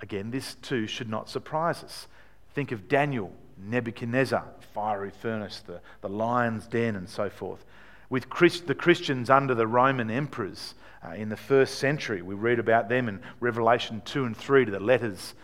Again, 0.00 0.30
this 0.30 0.54
too 0.56 0.86
should 0.86 1.08
not 1.08 1.28
surprise 1.28 1.84
us. 1.84 2.06
Think 2.54 2.72
of 2.72 2.88
Daniel, 2.88 3.32
Nebuchadnezzar, 3.58 4.44
fiery 4.74 5.10
furnace, 5.10 5.62
the, 5.66 5.80
the 6.00 6.08
lion's 6.08 6.66
den, 6.66 6.96
and 6.96 7.08
so 7.08 7.28
forth. 7.28 7.64
With 8.08 8.28
Christ, 8.28 8.66
the 8.66 8.74
Christians 8.74 9.30
under 9.30 9.54
the 9.54 9.66
Roman 9.66 10.10
emperors 10.10 10.74
uh, 11.04 11.12
in 11.12 11.28
the 11.28 11.36
first 11.36 11.78
century, 11.78 12.22
we 12.22 12.34
read 12.34 12.58
about 12.58 12.88
them 12.88 13.08
in 13.08 13.20
Revelation 13.40 14.02
2 14.04 14.24
and 14.24 14.36
3 14.36 14.66
to 14.66 14.70
the 14.70 14.80
letters 14.80 15.34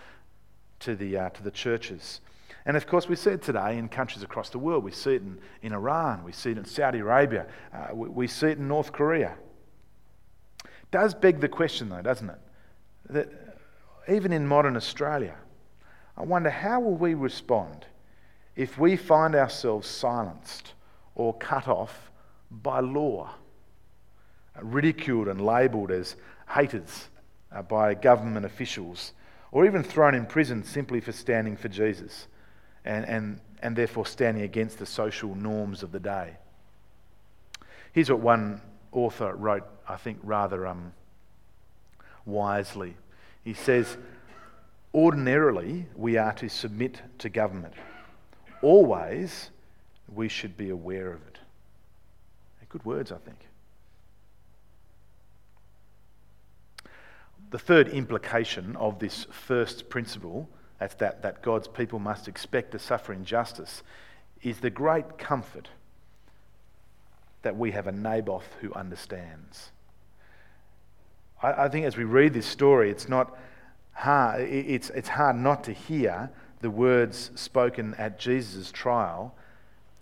to 0.80 0.94
the, 0.94 1.16
uh, 1.16 1.28
to 1.30 1.42
the 1.42 1.50
churches. 1.50 2.20
And 2.68 2.76
of 2.76 2.86
course, 2.86 3.08
we 3.08 3.16
see 3.16 3.30
it 3.30 3.40
today 3.40 3.78
in 3.78 3.88
countries 3.88 4.22
across 4.22 4.50
the 4.50 4.58
world. 4.58 4.84
We 4.84 4.92
see 4.92 5.14
it 5.14 5.22
in, 5.22 5.38
in 5.62 5.72
Iran, 5.72 6.22
we 6.22 6.32
see 6.32 6.50
it 6.50 6.58
in 6.58 6.66
Saudi 6.66 6.98
Arabia, 6.98 7.46
uh, 7.72 7.94
we, 7.94 8.08
we 8.10 8.26
see 8.26 8.48
it 8.48 8.58
in 8.58 8.68
North 8.68 8.92
Korea. 8.92 9.34
It 10.64 10.90
does 10.90 11.14
beg 11.14 11.40
the 11.40 11.48
question, 11.48 11.88
though, 11.88 12.02
doesn't 12.02 12.28
it? 12.28 12.38
That 13.08 13.56
even 14.06 14.34
in 14.34 14.46
modern 14.46 14.76
Australia, 14.76 15.34
I 16.14 16.24
wonder 16.24 16.50
how 16.50 16.80
will 16.80 16.96
we 16.96 17.14
respond 17.14 17.86
if 18.54 18.78
we 18.78 18.96
find 18.96 19.34
ourselves 19.34 19.88
silenced 19.88 20.74
or 21.14 21.32
cut 21.38 21.68
off 21.68 22.10
by 22.50 22.80
law, 22.80 23.30
uh, 24.54 24.62
ridiculed 24.62 25.28
and 25.28 25.40
labelled 25.40 25.90
as 25.90 26.16
haters 26.50 27.08
uh, 27.50 27.62
by 27.62 27.94
government 27.94 28.44
officials, 28.44 29.14
or 29.52 29.64
even 29.64 29.82
thrown 29.82 30.14
in 30.14 30.26
prison 30.26 30.62
simply 30.62 31.00
for 31.00 31.12
standing 31.12 31.56
for 31.56 31.68
Jesus? 31.68 32.26
And, 32.88 33.04
and, 33.04 33.40
and 33.62 33.76
therefore 33.76 34.06
standing 34.06 34.42
against 34.42 34.78
the 34.78 34.86
social 34.86 35.34
norms 35.34 35.82
of 35.82 35.92
the 35.92 36.00
day. 36.00 36.36
Here's 37.92 38.10
what 38.10 38.20
one 38.20 38.62
author 38.92 39.34
wrote, 39.34 39.64
I 39.86 39.96
think, 39.96 40.18
rather 40.22 40.66
um, 40.66 40.92
wisely. 42.24 42.96
He 43.44 43.52
says, 43.52 43.98
Ordinarily, 44.94 45.86
we 45.94 46.16
are 46.16 46.32
to 46.34 46.48
submit 46.48 47.02
to 47.18 47.28
government. 47.28 47.74
Always, 48.62 49.50
we 50.12 50.28
should 50.28 50.56
be 50.56 50.70
aware 50.70 51.12
of 51.12 51.20
it. 51.28 51.38
Good 52.70 52.84
words, 52.84 53.12
I 53.12 53.16
think. 53.16 53.38
The 57.50 57.58
third 57.58 57.88
implication 57.88 58.76
of 58.76 58.98
this 58.98 59.26
first 59.30 59.88
principle 59.88 60.48
that's 60.78 60.94
that, 60.96 61.22
that 61.22 61.42
God's 61.42 61.68
people 61.68 61.98
must 61.98 62.28
expect 62.28 62.72
to 62.72 62.78
suffer 62.78 63.12
injustice, 63.12 63.82
is 64.42 64.60
the 64.60 64.70
great 64.70 65.18
comfort 65.18 65.68
that 67.42 67.56
we 67.56 67.72
have 67.72 67.86
a 67.86 67.92
Naboth 67.92 68.56
who 68.60 68.72
understands. 68.74 69.70
I, 71.42 71.64
I 71.64 71.68
think 71.68 71.86
as 71.86 71.96
we 71.96 72.04
read 72.04 72.34
this 72.34 72.46
story, 72.46 72.90
it's 72.90 73.08
not 73.08 73.36
hard, 73.92 74.42
it's, 74.42 74.90
it's 74.90 75.08
hard 75.08 75.36
not 75.36 75.64
to 75.64 75.72
hear 75.72 76.30
the 76.60 76.70
words 76.70 77.30
spoken 77.34 77.94
at 77.94 78.18
Jesus' 78.18 78.72
trial 78.72 79.34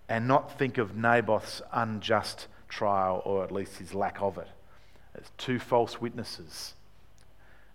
and 0.09 0.29
not 0.29 0.59
think 0.59 0.79
of 0.79 0.97
Naboth's 0.97 1.63
unjust 1.73 2.47
trial, 2.69 3.23
or 3.25 3.45
at 3.45 3.53
least 3.53 3.79
his 3.79 3.95
lack 3.95 4.21
of 4.21 4.39
it. 4.39 4.49
As 5.15 5.31
two 5.39 5.59
false 5.59 6.01
witnesses, 6.01 6.75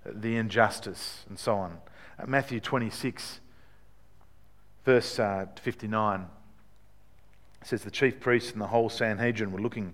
the 0.05 0.35
injustice, 0.37 1.25
and 1.27 1.37
so 1.37 1.55
on. 1.55 1.77
Matthew 2.27 2.59
26, 2.59 3.39
verse 4.85 5.19
uh, 5.19 5.45
59 5.61 6.27
says 7.63 7.83
the 7.83 7.91
chief 7.91 8.19
priests 8.19 8.51
and 8.51 8.61
the 8.61 8.67
whole 8.67 8.89
Sanhedrin 8.89 9.51
were 9.51 9.61
looking 9.61 9.93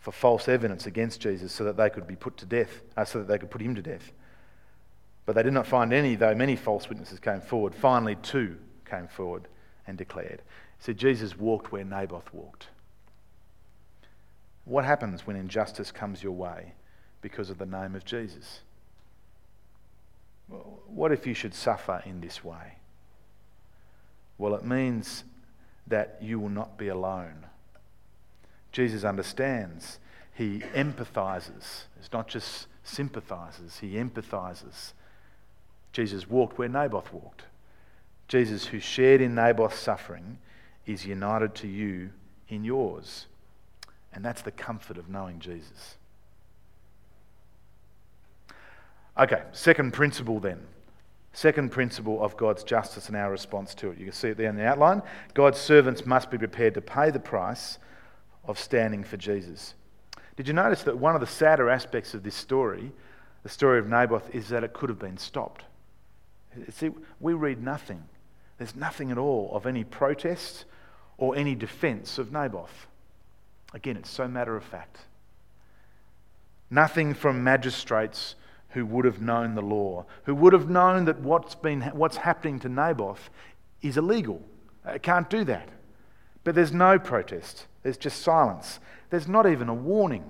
for 0.00 0.12
false 0.12 0.48
evidence 0.48 0.86
against 0.86 1.20
Jesus 1.20 1.52
so 1.52 1.64
that 1.64 1.76
they 1.76 1.90
could 1.90 2.06
be 2.06 2.16
put 2.16 2.36
to 2.38 2.46
death, 2.46 2.82
uh, 2.96 3.04
so 3.04 3.18
that 3.18 3.28
they 3.28 3.38
could 3.38 3.50
put 3.50 3.60
him 3.60 3.74
to 3.74 3.82
death. 3.82 4.12
But 5.26 5.36
they 5.36 5.42
did 5.42 5.52
not 5.52 5.66
find 5.66 5.92
any, 5.92 6.16
though 6.16 6.34
many 6.34 6.56
false 6.56 6.88
witnesses 6.88 7.20
came 7.20 7.40
forward. 7.40 7.74
Finally, 7.74 8.16
two 8.16 8.56
came 8.84 9.06
forward 9.06 9.46
and 9.86 9.96
declared. 9.96 10.42
So 10.80 10.92
Jesus 10.92 11.38
walked 11.38 11.70
where 11.70 11.84
Naboth 11.84 12.32
walked. 12.32 12.68
What 14.64 14.84
happens 14.84 15.26
when 15.26 15.36
injustice 15.36 15.92
comes 15.92 16.22
your 16.22 16.32
way 16.32 16.74
because 17.20 17.50
of 17.50 17.58
the 17.58 17.66
name 17.66 17.94
of 17.94 18.04
Jesus? 18.04 18.60
What 20.48 21.12
if 21.12 21.26
you 21.26 21.34
should 21.34 21.54
suffer 21.54 22.02
in 22.04 22.20
this 22.20 22.44
way? 22.44 22.76
Well, 24.38 24.54
it 24.54 24.64
means 24.64 25.24
that 25.86 26.18
you 26.20 26.38
will 26.38 26.48
not 26.48 26.76
be 26.76 26.88
alone. 26.88 27.46
Jesus 28.72 29.04
understands. 29.04 29.98
He 30.34 30.60
empathizes. 30.74 31.84
It's 31.98 32.12
not 32.12 32.28
just 32.28 32.66
sympathizes, 32.84 33.78
he 33.78 33.94
empathizes. 33.94 34.92
Jesus 35.92 36.28
walked 36.28 36.58
where 36.58 36.68
Naboth 36.68 37.12
walked. 37.12 37.42
Jesus, 38.28 38.66
who 38.66 38.80
shared 38.80 39.20
in 39.20 39.34
Naboth's 39.34 39.78
suffering, 39.78 40.38
is 40.86 41.04
united 41.04 41.54
to 41.56 41.68
you 41.68 42.10
in 42.48 42.64
yours. 42.64 43.26
And 44.12 44.24
that's 44.24 44.42
the 44.42 44.50
comfort 44.50 44.96
of 44.96 45.08
knowing 45.08 45.38
Jesus. 45.38 45.96
Okay, 49.18 49.42
second 49.52 49.92
principle 49.92 50.40
then. 50.40 50.60
Second 51.34 51.70
principle 51.70 52.22
of 52.22 52.36
God's 52.36 52.62
justice 52.62 53.08
and 53.08 53.16
our 53.16 53.30
response 53.30 53.74
to 53.76 53.90
it. 53.90 53.98
You 53.98 54.04
can 54.04 54.14
see 54.14 54.28
it 54.28 54.36
there 54.36 54.50
in 54.50 54.56
the 54.56 54.66
outline. 54.66 55.02
God's 55.34 55.58
servants 55.58 56.04
must 56.04 56.30
be 56.30 56.38
prepared 56.38 56.74
to 56.74 56.80
pay 56.80 57.10
the 57.10 57.20
price 57.20 57.78
of 58.44 58.58
standing 58.58 59.02
for 59.02 59.16
Jesus. 59.16 59.74
Did 60.36 60.46
you 60.48 60.54
notice 60.54 60.82
that 60.82 60.98
one 60.98 61.14
of 61.14 61.20
the 61.20 61.26
sadder 61.26 61.70
aspects 61.70 62.14
of 62.14 62.22
this 62.22 62.34
story, 62.34 62.92
the 63.42 63.48
story 63.48 63.78
of 63.78 63.88
Naboth, 63.88 64.34
is 64.34 64.48
that 64.48 64.64
it 64.64 64.72
could 64.72 64.88
have 64.88 64.98
been 64.98 65.16
stopped? 65.16 65.64
See, 66.70 66.90
we 67.20 67.32
read 67.32 67.62
nothing. 67.62 68.04
There's 68.58 68.76
nothing 68.76 69.10
at 69.10 69.18
all 69.18 69.50
of 69.54 69.66
any 69.66 69.84
protest 69.84 70.66
or 71.16 71.34
any 71.34 71.54
defense 71.54 72.18
of 72.18 72.30
Naboth. 72.30 72.86
Again, 73.72 73.96
it's 73.96 74.10
so 74.10 74.28
matter 74.28 74.56
of 74.56 74.64
fact. 74.64 74.98
Nothing 76.70 77.14
from 77.14 77.42
magistrates 77.42 78.34
who 78.72 78.86
would 78.86 79.04
have 79.04 79.20
known 79.20 79.54
the 79.54 79.62
law, 79.62 80.04
who 80.24 80.34
would 80.34 80.52
have 80.52 80.68
known 80.68 81.04
that 81.04 81.20
what's, 81.20 81.54
been, 81.54 81.82
what's 81.94 82.16
happening 82.16 82.58
to 82.60 82.68
Naboth 82.68 83.30
is 83.82 83.96
illegal. 83.96 84.42
It 84.86 85.02
can't 85.02 85.28
do 85.28 85.44
that. 85.44 85.68
But 86.44 86.54
there's 86.54 86.72
no 86.72 86.98
protest, 86.98 87.66
there's 87.82 87.96
just 87.96 88.22
silence. 88.22 88.80
There's 89.10 89.28
not 89.28 89.46
even 89.46 89.68
a 89.68 89.74
warning. 89.74 90.24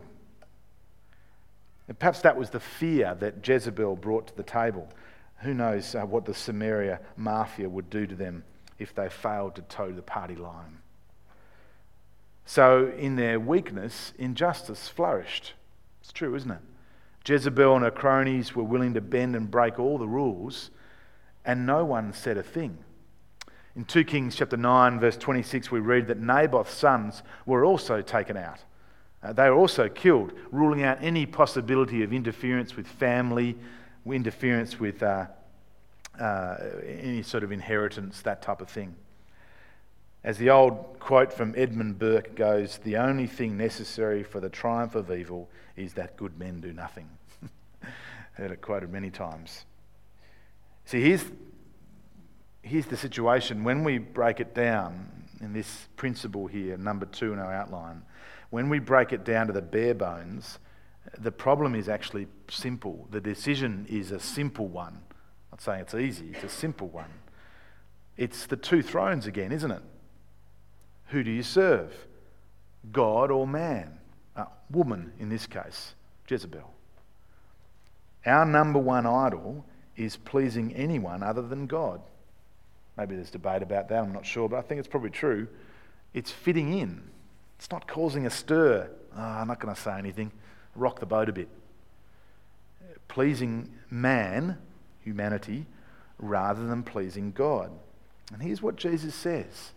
And 1.86 1.96
perhaps 1.96 2.20
that 2.22 2.36
was 2.36 2.50
the 2.50 2.58
fear 2.58 3.14
that 3.20 3.46
Jezebel 3.46 3.96
brought 3.96 4.26
to 4.28 4.36
the 4.36 4.42
table. 4.42 4.88
Who 5.38 5.54
knows 5.54 5.94
uh, 5.94 6.00
what 6.00 6.24
the 6.24 6.34
Samaria 6.34 7.00
mafia 7.16 7.68
would 7.68 7.90
do 7.90 8.06
to 8.06 8.14
them 8.16 8.42
if 8.78 8.92
they 8.94 9.08
failed 9.08 9.54
to 9.54 9.62
toe 9.62 9.92
the 9.92 10.02
party 10.02 10.34
line. 10.34 10.78
So, 12.44 12.92
in 12.98 13.14
their 13.14 13.38
weakness, 13.38 14.12
injustice 14.18 14.88
flourished. 14.88 15.52
It's 16.00 16.12
true, 16.12 16.34
isn't 16.34 16.50
it? 16.50 16.58
Jezebel 17.24 17.76
and 17.76 17.84
her 17.84 17.90
cronies 17.90 18.54
were 18.54 18.64
willing 18.64 18.94
to 18.94 19.00
bend 19.00 19.36
and 19.36 19.50
break 19.50 19.78
all 19.78 19.98
the 19.98 20.08
rules, 20.08 20.70
and 21.44 21.66
no 21.66 21.84
one 21.84 22.12
said 22.12 22.36
a 22.36 22.42
thing. 22.42 22.78
In 23.74 23.84
2 23.84 24.04
Kings 24.04 24.36
chapter 24.36 24.56
9, 24.56 25.00
verse 25.00 25.16
26, 25.16 25.70
we 25.70 25.80
read 25.80 26.08
that 26.08 26.20
Naboth's 26.20 26.74
sons 26.74 27.22
were 27.46 27.64
also 27.64 28.02
taken 28.02 28.36
out. 28.36 28.58
Uh, 29.22 29.32
they 29.32 29.48
were 29.48 29.56
also 29.56 29.88
killed, 29.88 30.32
ruling 30.50 30.82
out 30.82 30.98
any 31.00 31.24
possibility 31.24 32.02
of 32.02 32.12
interference 32.12 32.76
with 32.76 32.86
family, 32.86 33.56
interference 34.04 34.80
with 34.80 35.02
uh, 35.02 35.26
uh, 36.20 36.56
any 36.86 37.22
sort 37.22 37.44
of 37.44 37.52
inheritance, 37.52 38.20
that 38.22 38.42
type 38.42 38.60
of 38.60 38.68
thing. 38.68 38.94
As 40.24 40.38
the 40.38 40.50
old 40.50 40.98
quote 41.00 41.32
from 41.32 41.52
Edmund 41.56 41.98
Burke 41.98 42.36
goes, 42.36 42.78
the 42.78 42.96
only 42.96 43.26
thing 43.26 43.56
necessary 43.56 44.22
for 44.22 44.38
the 44.38 44.48
triumph 44.48 44.94
of 44.94 45.10
evil 45.10 45.48
is 45.76 45.94
that 45.94 46.16
good 46.16 46.38
men 46.38 46.60
do 46.60 46.72
nothing. 46.72 47.08
Heard 48.34 48.52
it 48.52 48.60
quoted 48.60 48.90
many 48.90 49.10
times. 49.10 49.64
See, 50.84 51.00
here's, 51.00 51.24
here's 52.62 52.86
the 52.86 52.96
situation. 52.96 53.64
When 53.64 53.82
we 53.82 53.98
break 53.98 54.38
it 54.38 54.54
down 54.54 55.24
in 55.40 55.52
this 55.52 55.88
principle 55.96 56.46
here, 56.46 56.76
number 56.76 57.06
two 57.06 57.32
in 57.32 57.40
our 57.40 57.52
outline, 57.52 58.02
when 58.50 58.68
we 58.68 58.78
break 58.78 59.12
it 59.12 59.24
down 59.24 59.48
to 59.48 59.52
the 59.52 59.62
bare 59.62 59.94
bones, 59.94 60.60
the 61.18 61.32
problem 61.32 61.74
is 61.74 61.88
actually 61.88 62.28
simple. 62.48 63.08
The 63.10 63.20
decision 63.20 63.86
is 63.88 64.12
a 64.12 64.20
simple 64.20 64.68
one. 64.68 64.94
I'm 64.94 65.52
not 65.52 65.62
saying 65.62 65.80
it's 65.80 65.94
easy, 65.94 66.30
it's 66.32 66.44
a 66.44 66.48
simple 66.48 66.86
one. 66.86 67.10
It's 68.16 68.46
the 68.46 68.56
two 68.56 68.82
thrones 68.82 69.26
again, 69.26 69.50
isn't 69.50 69.70
it? 69.70 69.82
Who 71.12 71.22
do 71.22 71.30
you 71.30 71.42
serve? 71.42 71.92
God 72.90 73.30
or 73.30 73.46
man? 73.46 73.98
Uh, 74.34 74.46
woman, 74.70 75.12
in 75.20 75.28
this 75.28 75.46
case, 75.46 75.94
Jezebel. 76.26 76.72
Our 78.24 78.46
number 78.46 78.78
one 78.78 79.04
idol 79.04 79.66
is 79.94 80.16
pleasing 80.16 80.74
anyone 80.74 81.22
other 81.22 81.42
than 81.42 81.66
God. 81.66 82.00
Maybe 82.96 83.14
there's 83.14 83.30
debate 83.30 83.62
about 83.62 83.90
that, 83.90 84.02
I'm 84.02 84.12
not 84.14 84.24
sure, 84.24 84.48
but 84.48 84.56
I 84.56 84.62
think 84.62 84.78
it's 84.78 84.88
probably 84.88 85.10
true. 85.10 85.48
It's 86.14 86.30
fitting 86.30 86.72
in, 86.78 87.02
it's 87.58 87.70
not 87.70 87.86
causing 87.86 88.24
a 88.24 88.30
stir. 88.30 88.88
Oh, 89.14 89.20
I'm 89.20 89.48
not 89.48 89.60
going 89.60 89.74
to 89.74 89.80
say 89.80 89.98
anything, 89.98 90.32
rock 90.74 90.98
the 90.98 91.06
boat 91.06 91.28
a 91.28 91.32
bit. 91.32 91.48
Pleasing 93.08 93.68
man, 93.90 94.56
humanity, 95.04 95.66
rather 96.18 96.66
than 96.66 96.82
pleasing 96.82 97.32
God. 97.32 97.70
And 98.32 98.40
here's 98.40 98.62
what 98.62 98.76
Jesus 98.76 99.14
says 99.14 99.72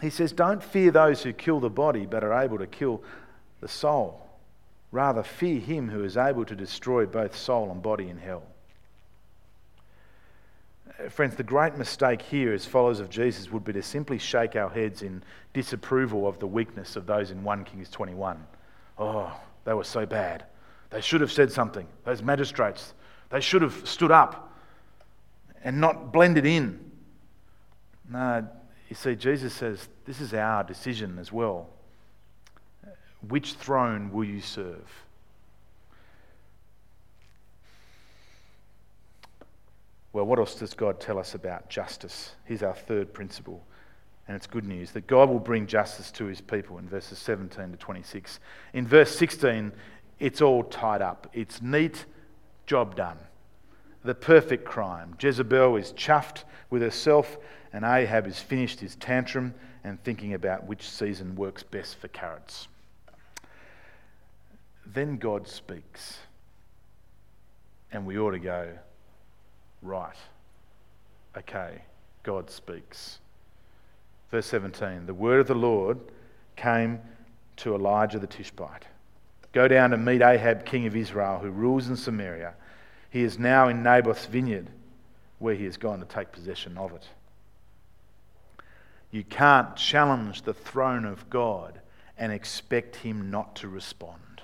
he 0.00 0.10
says, 0.10 0.32
Don't 0.32 0.62
fear 0.62 0.90
those 0.90 1.22
who 1.22 1.32
kill 1.32 1.60
the 1.60 1.70
body 1.70 2.06
but 2.06 2.24
are 2.24 2.42
able 2.42 2.58
to 2.58 2.66
kill 2.66 3.02
the 3.60 3.68
soul. 3.68 4.20
Rather, 4.92 5.22
fear 5.22 5.58
him 5.58 5.88
who 5.88 6.04
is 6.04 6.16
able 6.16 6.44
to 6.44 6.54
destroy 6.54 7.06
both 7.06 7.36
soul 7.36 7.70
and 7.70 7.82
body 7.82 8.08
in 8.08 8.18
hell. 8.18 8.44
Uh, 10.98 11.08
friends, 11.08 11.34
the 11.34 11.42
great 11.42 11.76
mistake 11.76 12.22
here 12.22 12.52
as 12.52 12.64
followers 12.64 13.00
of 13.00 13.10
Jesus 13.10 13.50
would 13.50 13.64
be 13.64 13.72
to 13.72 13.82
simply 13.82 14.18
shake 14.18 14.54
our 14.54 14.68
heads 14.68 15.02
in 15.02 15.22
disapproval 15.52 16.28
of 16.28 16.38
the 16.38 16.46
weakness 16.46 16.94
of 16.96 17.06
those 17.06 17.30
in 17.30 17.42
1 17.42 17.64
Kings 17.64 17.90
21. 17.90 18.44
Oh, 18.98 19.32
they 19.64 19.74
were 19.74 19.84
so 19.84 20.06
bad. 20.06 20.44
They 20.90 21.00
should 21.00 21.20
have 21.20 21.32
said 21.32 21.50
something. 21.50 21.88
Those 22.04 22.22
magistrates, 22.22 22.94
they 23.30 23.40
should 23.40 23.62
have 23.62 23.88
stood 23.88 24.12
up 24.12 24.52
and 25.64 25.80
not 25.80 26.12
blended 26.12 26.46
in. 26.46 26.78
No, 28.08 28.46
you 28.94 28.96
see, 28.96 29.16
Jesus 29.16 29.52
says 29.52 29.88
this 30.04 30.20
is 30.20 30.32
our 30.34 30.62
decision 30.62 31.18
as 31.18 31.32
well. 31.32 31.66
Which 33.26 33.54
throne 33.54 34.12
will 34.12 34.22
you 34.22 34.40
serve? 34.40 34.88
Well, 40.12 40.24
what 40.26 40.38
else 40.38 40.54
does 40.54 40.74
God 40.74 41.00
tell 41.00 41.18
us 41.18 41.34
about 41.34 41.68
justice? 41.68 42.36
Here's 42.44 42.62
our 42.62 42.76
third 42.76 43.12
principle, 43.12 43.64
and 44.28 44.36
it's 44.36 44.46
good 44.46 44.64
news 44.64 44.92
that 44.92 45.08
God 45.08 45.28
will 45.28 45.40
bring 45.40 45.66
justice 45.66 46.12
to 46.12 46.26
his 46.26 46.40
people 46.40 46.78
in 46.78 46.88
verses 46.88 47.18
17 47.18 47.72
to 47.72 47.76
26. 47.76 48.38
In 48.74 48.86
verse 48.86 49.12
16, 49.16 49.72
it's 50.20 50.40
all 50.40 50.62
tied 50.62 51.02
up, 51.02 51.28
it's 51.32 51.60
neat, 51.60 52.04
job 52.64 52.94
done. 52.94 53.18
The 54.04 54.14
perfect 54.14 54.64
crime. 54.64 55.16
Jezebel 55.18 55.76
is 55.76 55.92
chuffed 55.92 56.44
with 56.70 56.82
herself 56.82 57.38
and 57.72 57.84
Ahab 57.84 58.26
has 58.26 58.38
finished 58.38 58.80
his 58.80 58.96
tantrum 58.96 59.54
and 59.82 60.02
thinking 60.04 60.34
about 60.34 60.66
which 60.66 60.88
season 60.88 61.34
works 61.34 61.62
best 61.62 61.96
for 61.96 62.08
carrots. 62.08 62.68
Then 64.86 65.16
God 65.16 65.48
speaks. 65.48 66.18
And 67.90 68.06
we 68.06 68.18
ought 68.18 68.32
to 68.32 68.38
go, 68.38 68.68
right, 69.82 70.16
okay, 71.36 71.82
God 72.22 72.50
speaks. 72.50 73.18
Verse 74.30 74.46
17 74.46 75.06
The 75.06 75.14
word 75.14 75.40
of 75.40 75.46
the 75.46 75.54
Lord 75.54 75.98
came 76.56 77.00
to 77.56 77.74
Elijah 77.74 78.18
the 78.18 78.26
Tishbite 78.26 78.86
Go 79.54 79.68
down 79.68 79.92
and 79.92 80.04
meet 80.04 80.20
Ahab, 80.20 80.66
king 80.66 80.86
of 80.86 80.96
Israel, 80.96 81.38
who 81.38 81.50
rules 81.50 81.88
in 81.88 81.94
Samaria. 81.94 82.54
He 83.14 83.22
is 83.22 83.38
now 83.38 83.68
in 83.68 83.84
Naboth's 83.84 84.26
vineyard, 84.26 84.70
where 85.38 85.54
he 85.54 85.66
has 85.66 85.76
gone 85.76 86.00
to 86.00 86.04
take 86.04 86.32
possession 86.32 86.76
of 86.76 86.90
it. 86.90 87.06
You 89.12 89.22
can't 89.22 89.76
challenge 89.76 90.42
the 90.42 90.52
throne 90.52 91.04
of 91.04 91.30
God 91.30 91.78
and 92.18 92.32
expect 92.32 92.96
Him 92.96 93.30
not 93.30 93.54
to 93.54 93.68
respond. 93.68 94.42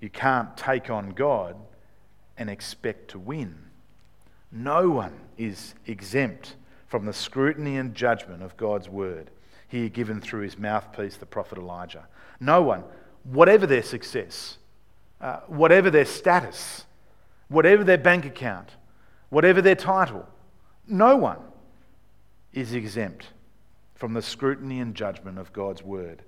You 0.00 0.08
can't 0.08 0.56
take 0.56 0.88
on 0.88 1.10
God 1.10 1.56
and 2.38 2.48
expect 2.48 3.08
to 3.10 3.18
win. 3.18 3.66
No 4.50 4.88
one 4.88 5.20
is 5.36 5.74
exempt 5.86 6.56
from 6.86 7.04
the 7.04 7.12
scrutiny 7.12 7.76
and 7.76 7.94
judgment 7.94 8.42
of 8.42 8.56
God's 8.56 8.88
word, 8.88 9.28
here 9.68 9.90
given 9.90 10.22
through 10.22 10.44
his 10.44 10.56
mouthpiece, 10.56 11.18
the 11.18 11.26
prophet 11.26 11.58
Elijah. 11.58 12.06
No 12.40 12.62
one, 12.62 12.84
whatever 13.22 13.66
their 13.66 13.82
success, 13.82 14.56
uh, 15.20 15.40
whatever 15.46 15.90
their 15.90 16.06
status, 16.06 16.86
whatever 17.54 17.84
their 17.84 17.98
bank 17.98 18.26
account, 18.26 18.70
whatever 19.30 19.62
their 19.62 19.74
title, 19.74 20.26
no 20.86 21.16
one 21.16 21.38
is 22.52 22.74
exempt 22.74 23.28
from 23.94 24.12
the 24.12 24.22
scrutiny 24.22 24.80
and 24.80 24.94
judgment 24.94 25.38
of 25.38 25.52
God's 25.52 25.82
word. 25.82 26.22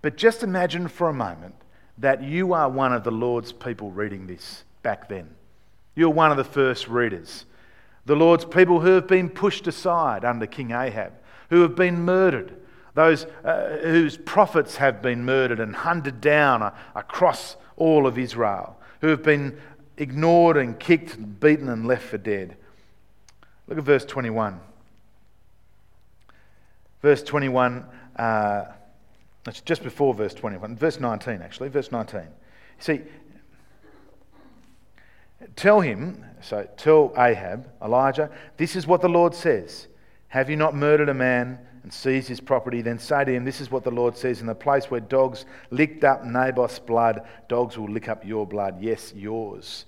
But 0.00 0.16
just 0.16 0.42
imagine 0.42 0.88
for 0.88 1.08
a 1.08 1.14
moment 1.14 1.54
that 1.98 2.22
you 2.22 2.52
are 2.52 2.68
one 2.68 2.92
of 2.92 3.04
the 3.04 3.10
Lord's 3.10 3.52
people 3.52 3.90
reading 3.90 4.26
this 4.26 4.64
back 4.82 5.08
then. 5.08 5.30
You're 5.94 6.10
one 6.10 6.30
of 6.30 6.36
the 6.36 6.44
first 6.44 6.88
readers. 6.88 7.46
The 8.06 8.16
Lord's 8.16 8.44
people 8.44 8.80
who 8.80 8.90
have 8.90 9.06
been 9.06 9.30
pushed 9.30 9.66
aside 9.66 10.24
under 10.24 10.46
King 10.46 10.72
Ahab, 10.72 11.12
who 11.50 11.62
have 11.62 11.74
been 11.74 12.00
murdered, 12.02 12.56
those 12.94 13.26
uh, 13.44 13.78
whose 13.82 14.16
prophets 14.16 14.76
have 14.76 15.02
been 15.02 15.24
murdered 15.24 15.60
and 15.60 15.74
hunted 15.74 16.20
down 16.20 16.62
uh, 16.62 16.74
across 16.94 17.56
all 17.76 18.06
of 18.06 18.18
Israel, 18.18 18.78
who 19.00 19.08
have 19.08 19.22
been 19.22 19.58
ignored 19.96 20.56
and 20.56 20.78
kicked 20.78 21.40
beaten 21.40 21.68
and 21.68 21.86
left 21.86 22.04
for 22.04 22.18
dead. 22.18 22.56
Look 23.66 23.78
at 23.78 23.84
verse 23.84 24.04
21. 24.04 24.60
Verse 27.02 27.22
21, 27.22 27.84
uh, 28.16 28.64
it's 29.46 29.60
just 29.60 29.82
before 29.82 30.14
verse 30.14 30.32
21, 30.32 30.76
verse 30.76 31.00
19 31.00 31.42
actually, 31.42 31.68
verse 31.68 31.92
19. 31.92 32.22
See, 32.78 33.02
tell 35.54 35.80
him, 35.80 36.24
so 36.40 36.66
tell 36.78 37.12
Ahab, 37.18 37.68
Elijah, 37.82 38.30
this 38.56 38.74
is 38.74 38.86
what 38.86 39.02
the 39.02 39.08
Lord 39.08 39.34
says. 39.34 39.86
Have 40.28 40.48
you 40.48 40.56
not 40.56 40.74
murdered 40.74 41.10
a 41.10 41.14
man 41.14 41.58
and 41.84 41.92
seized 41.92 42.26
his 42.26 42.40
property? 42.40 42.82
Then 42.82 42.98
say 42.98 43.24
to 43.24 43.32
him, 43.32 43.44
This 43.44 43.60
is 43.60 43.70
what 43.70 43.84
the 43.84 43.92
Lord 43.92 44.16
says 44.16 44.40
In 44.40 44.48
the 44.48 44.54
place 44.56 44.90
where 44.90 45.00
dogs 45.00 45.44
licked 45.70 46.02
up 46.02 46.24
Naboth's 46.24 46.80
blood, 46.80 47.22
dogs 47.48 47.78
will 47.78 47.88
lick 47.88 48.08
up 48.08 48.26
your 48.26 48.44
blood. 48.44 48.80
Yes, 48.80 49.12
yours. 49.14 49.84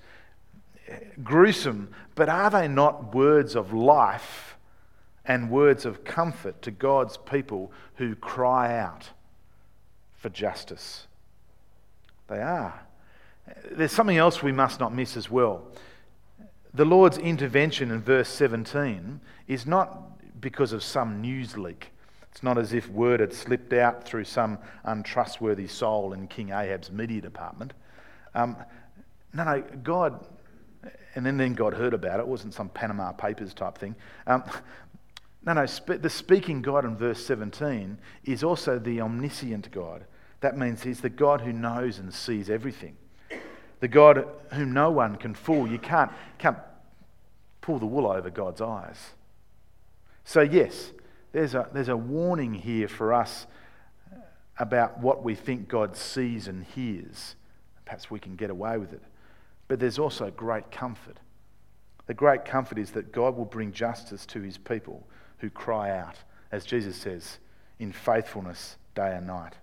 Gruesome, 1.25 1.89
but 2.15 2.29
are 2.29 2.51
they 2.51 2.69
not 2.69 3.13
words 3.13 3.57
of 3.57 3.73
life 3.73 4.57
and 5.29 5.51
words 5.51 5.85
of 5.85 6.05
comfort 6.05 6.63
to 6.63 6.71
God's 6.71 7.17
people 7.17 7.73
who 7.97 8.15
cry 8.15 8.79
out 8.79 9.11
for 10.17 10.29
justice. 10.29 11.07
They 12.29 12.41
are. 12.41 12.81
There's 13.71 13.93
something 13.93 14.17
else 14.17 14.43
we 14.43 14.53
must 14.53 14.81
not 14.81 14.95
miss 14.95 15.17
as 15.17 15.31
well. 15.31 15.63
The 16.75 16.85
Lord's 16.85 17.19
intervention 17.19 17.91
in 17.91 18.01
verse 18.03 18.29
17 18.29 19.21
is 19.49 19.67
not 19.67 20.16
because 20.41 20.73
of 20.73 20.83
some 20.83 21.21
news 21.21 21.57
leak. 21.57 21.93
It's 22.31 22.43
not 22.43 22.59
as 22.59 22.75
if 22.75 22.89
word 22.91 23.21
had 23.21 23.33
slipped 23.33 23.73
out 23.73 24.05
through 24.05 24.25
some 24.25 24.59
untrustworthy 24.85 25.67
soul 25.67 26.13
in 26.13 26.29
King 26.29 26.51
Ahab's 26.51 26.91
media 26.91 27.21
department. 27.21 27.73
Um, 28.35 28.57
no, 29.33 29.45
no, 29.45 29.63
God, 29.83 30.27
and 31.15 31.25
then, 31.25 31.39
then 31.39 31.55
God 31.55 31.73
heard 31.73 31.95
about 31.95 32.21
it. 32.21 32.25
It 32.25 32.29
wasn't 32.29 32.53
some 32.53 32.69
Panama 32.69 33.13
Papers 33.13 33.55
type 33.55 33.79
thing. 33.79 33.95
Um, 34.27 34.45
no, 35.47 35.55
no, 35.55 35.65
sp- 35.65 36.03
the 36.03 36.11
speaking 36.11 36.61
God 36.61 36.85
in 36.85 36.97
verse 36.97 37.25
17 37.25 37.99
is 38.25 38.45
also 38.45 38.79
the 38.79 39.01
omniscient 39.01 39.71
God. 39.71 40.05
That 40.41 40.59
means 40.59 40.83
he's 40.83 41.01
the 41.01 41.09
God 41.09 41.41
who 41.41 41.53
knows 41.53 41.99
and 41.99 42.13
sees 42.13 42.51
everything. 42.51 42.97
The 43.81 43.89
God 43.89 44.27
whom 44.53 44.73
no 44.73 44.91
one 44.91 45.17
can 45.17 45.35
fool. 45.35 45.67
You 45.67 45.79
can't, 45.79 46.11
can't 46.39 46.59
pull 47.61 47.79
the 47.79 47.87
wool 47.87 48.07
over 48.07 48.29
God's 48.29 48.61
eyes. 48.61 49.13
So, 50.27 50.41
yes, 50.41 50.93
there's 51.31 51.55
a, 51.55 51.69
there's 51.73 51.89
a 51.89 51.97
warning 51.97 52.53
here 52.53 52.89
for 52.89 53.15
us 53.15 53.47
about 54.59 54.99
what 54.99 55.23
we 55.23 55.37
think 55.37 55.69
God 55.69 55.97
sees 55.97 56.49
and 56.49 56.65
hears. 56.65 57.37
Perhaps 57.85 58.11
we 58.11 58.19
can 58.19 58.35
get 58.35 58.51
away 58.51 58.77
with 58.77 58.93
it. 58.93 59.03
But 59.69 59.79
there's 59.79 60.01
also 60.01 60.33
great 60.33 60.73
comfort. 60.73 61.19
The 62.07 62.15
great 62.15 62.45
comfort 62.45 62.77
is 62.77 62.91
that 62.91 63.13
God 63.13 63.37
will 63.37 63.45
bring 63.45 63.71
justice 63.71 64.27
to 64.27 64.41
his 64.41 64.59
people 64.59 65.07
who 65.39 65.49
cry 65.49 65.97
out, 65.97 66.17
as 66.51 66.65
Jesus 66.65 66.97
says, 66.97 67.39
in 67.79 67.93
faithfulness 67.93 68.79
day 68.97 69.15
and 69.15 69.29
night. 69.29 69.55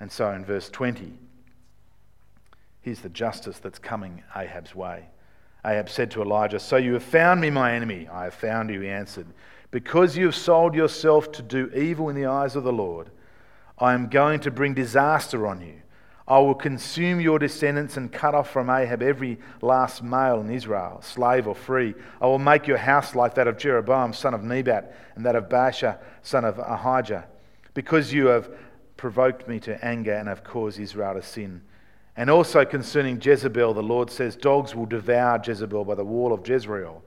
And 0.00 0.10
so 0.10 0.30
in 0.30 0.46
verse 0.46 0.70
20, 0.70 1.12
here's 2.80 3.00
the 3.00 3.10
justice 3.10 3.58
that's 3.58 3.78
coming 3.78 4.22
Ahab's 4.34 4.74
way. 4.74 5.08
Ahab 5.62 5.90
said 5.90 6.10
to 6.12 6.22
Elijah, 6.22 6.58
So 6.58 6.78
you 6.78 6.94
have 6.94 7.02
found 7.02 7.40
me, 7.42 7.50
my 7.50 7.74
enemy. 7.74 8.08
I 8.10 8.24
have 8.24 8.34
found 8.34 8.70
you, 8.70 8.80
he 8.80 8.88
answered. 8.88 9.26
Because 9.70 10.16
you 10.16 10.26
have 10.26 10.34
sold 10.34 10.74
yourself 10.74 11.30
to 11.32 11.42
do 11.42 11.70
evil 11.74 12.08
in 12.08 12.16
the 12.16 12.26
eyes 12.26 12.56
of 12.56 12.64
the 12.64 12.72
Lord, 12.72 13.10
I 13.78 13.92
am 13.94 14.08
going 14.08 14.40
to 14.40 14.50
bring 14.50 14.74
disaster 14.74 15.46
on 15.46 15.60
you. 15.60 15.74
I 16.26 16.38
will 16.40 16.54
consume 16.54 17.20
your 17.20 17.38
descendants 17.38 17.96
and 17.96 18.12
cut 18.12 18.34
off 18.34 18.50
from 18.50 18.68
Ahab 18.68 19.02
every 19.02 19.38
last 19.62 20.02
male 20.02 20.40
in 20.40 20.50
Israel, 20.50 21.00
slave 21.02 21.48
or 21.48 21.54
free. 21.54 21.94
I 22.20 22.26
will 22.26 22.38
make 22.38 22.66
your 22.66 22.76
house 22.76 23.14
like 23.14 23.34
that 23.36 23.48
of 23.48 23.56
Jeroboam, 23.56 24.12
son 24.12 24.34
of 24.34 24.42
Nebat, 24.42 24.94
and 25.14 25.24
that 25.24 25.36
of 25.36 25.48
Baasha, 25.48 25.98
son 26.22 26.44
of 26.44 26.58
Ahijah, 26.58 27.26
because 27.72 28.12
you 28.12 28.26
have 28.26 28.50
provoked 28.98 29.48
me 29.48 29.58
to 29.60 29.82
anger 29.82 30.12
and 30.12 30.28
have 30.28 30.44
caused 30.44 30.78
Israel 30.78 31.14
to 31.14 31.22
sin. 31.22 31.62
And 32.14 32.28
also 32.28 32.64
concerning 32.64 33.22
Jezebel, 33.22 33.72
the 33.72 33.82
Lord 33.82 34.10
says, 34.10 34.36
Dogs 34.36 34.74
will 34.74 34.86
devour 34.86 35.40
Jezebel 35.42 35.84
by 35.84 35.94
the 35.94 36.04
wall 36.04 36.34
of 36.34 36.46
Jezreel. 36.46 37.02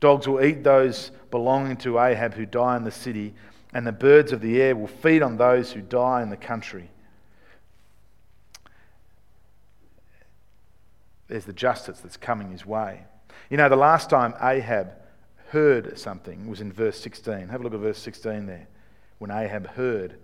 Dogs 0.00 0.28
will 0.28 0.44
eat 0.44 0.62
those 0.62 1.10
belonging 1.30 1.76
to 1.78 1.98
Ahab 1.98 2.34
who 2.34 2.46
die 2.46 2.76
in 2.76 2.84
the 2.84 2.90
city, 2.90 3.34
and 3.72 3.86
the 3.86 3.92
birds 3.92 4.32
of 4.32 4.40
the 4.40 4.60
air 4.60 4.76
will 4.76 4.86
feed 4.86 5.22
on 5.22 5.36
those 5.36 5.72
who 5.72 5.80
die 5.80 6.22
in 6.22 6.30
the 6.30 6.36
country. 6.36 6.90
there's 11.28 11.44
the 11.44 11.52
justice 11.52 12.00
that's 12.00 12.16
coming 12.16 12.50
his 12.50 12.64
way. 12.64 13.04
You 13.50 13.56
know, 13.56 13.68
the 13.68 13.76
last 13.76 14.10
time 14.10 14.34
Ahab 14.40 14.92
heard 15.48 15.98
something 15.98 16.48
was 16.48 16.60
in 16.60 16.72
verse 16.72 16.98
16. 17.00 17.48
Have 17.48 17.60
a 17.60 17.64
look 17.64 17.74
at 17.74 17.80
verse 17.80 17.98
16 17.98 18.46
there. 18.46 18.68
When 19.18 19.30
Ahab 19.30 19.68
heard, 19.68 20.18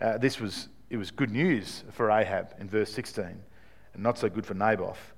uh, 0.00 0.18
this 0.18 0.40
was 0.40 0.68
it 0.90 0.98
was 0.98 1.10
good 1.10 1.30
news 1.30 1.84
for 1.92 2.10
Ahab 2.10 2.54
in 2.58 2.68
verse 2.68 2.92
16, 2.92 3.24
and 3.24 4.02
not 4.02 4.18
so 4.18 4.28
good 4.28 4.44
for 4.44 4.52
Naboth. 4.52 5.14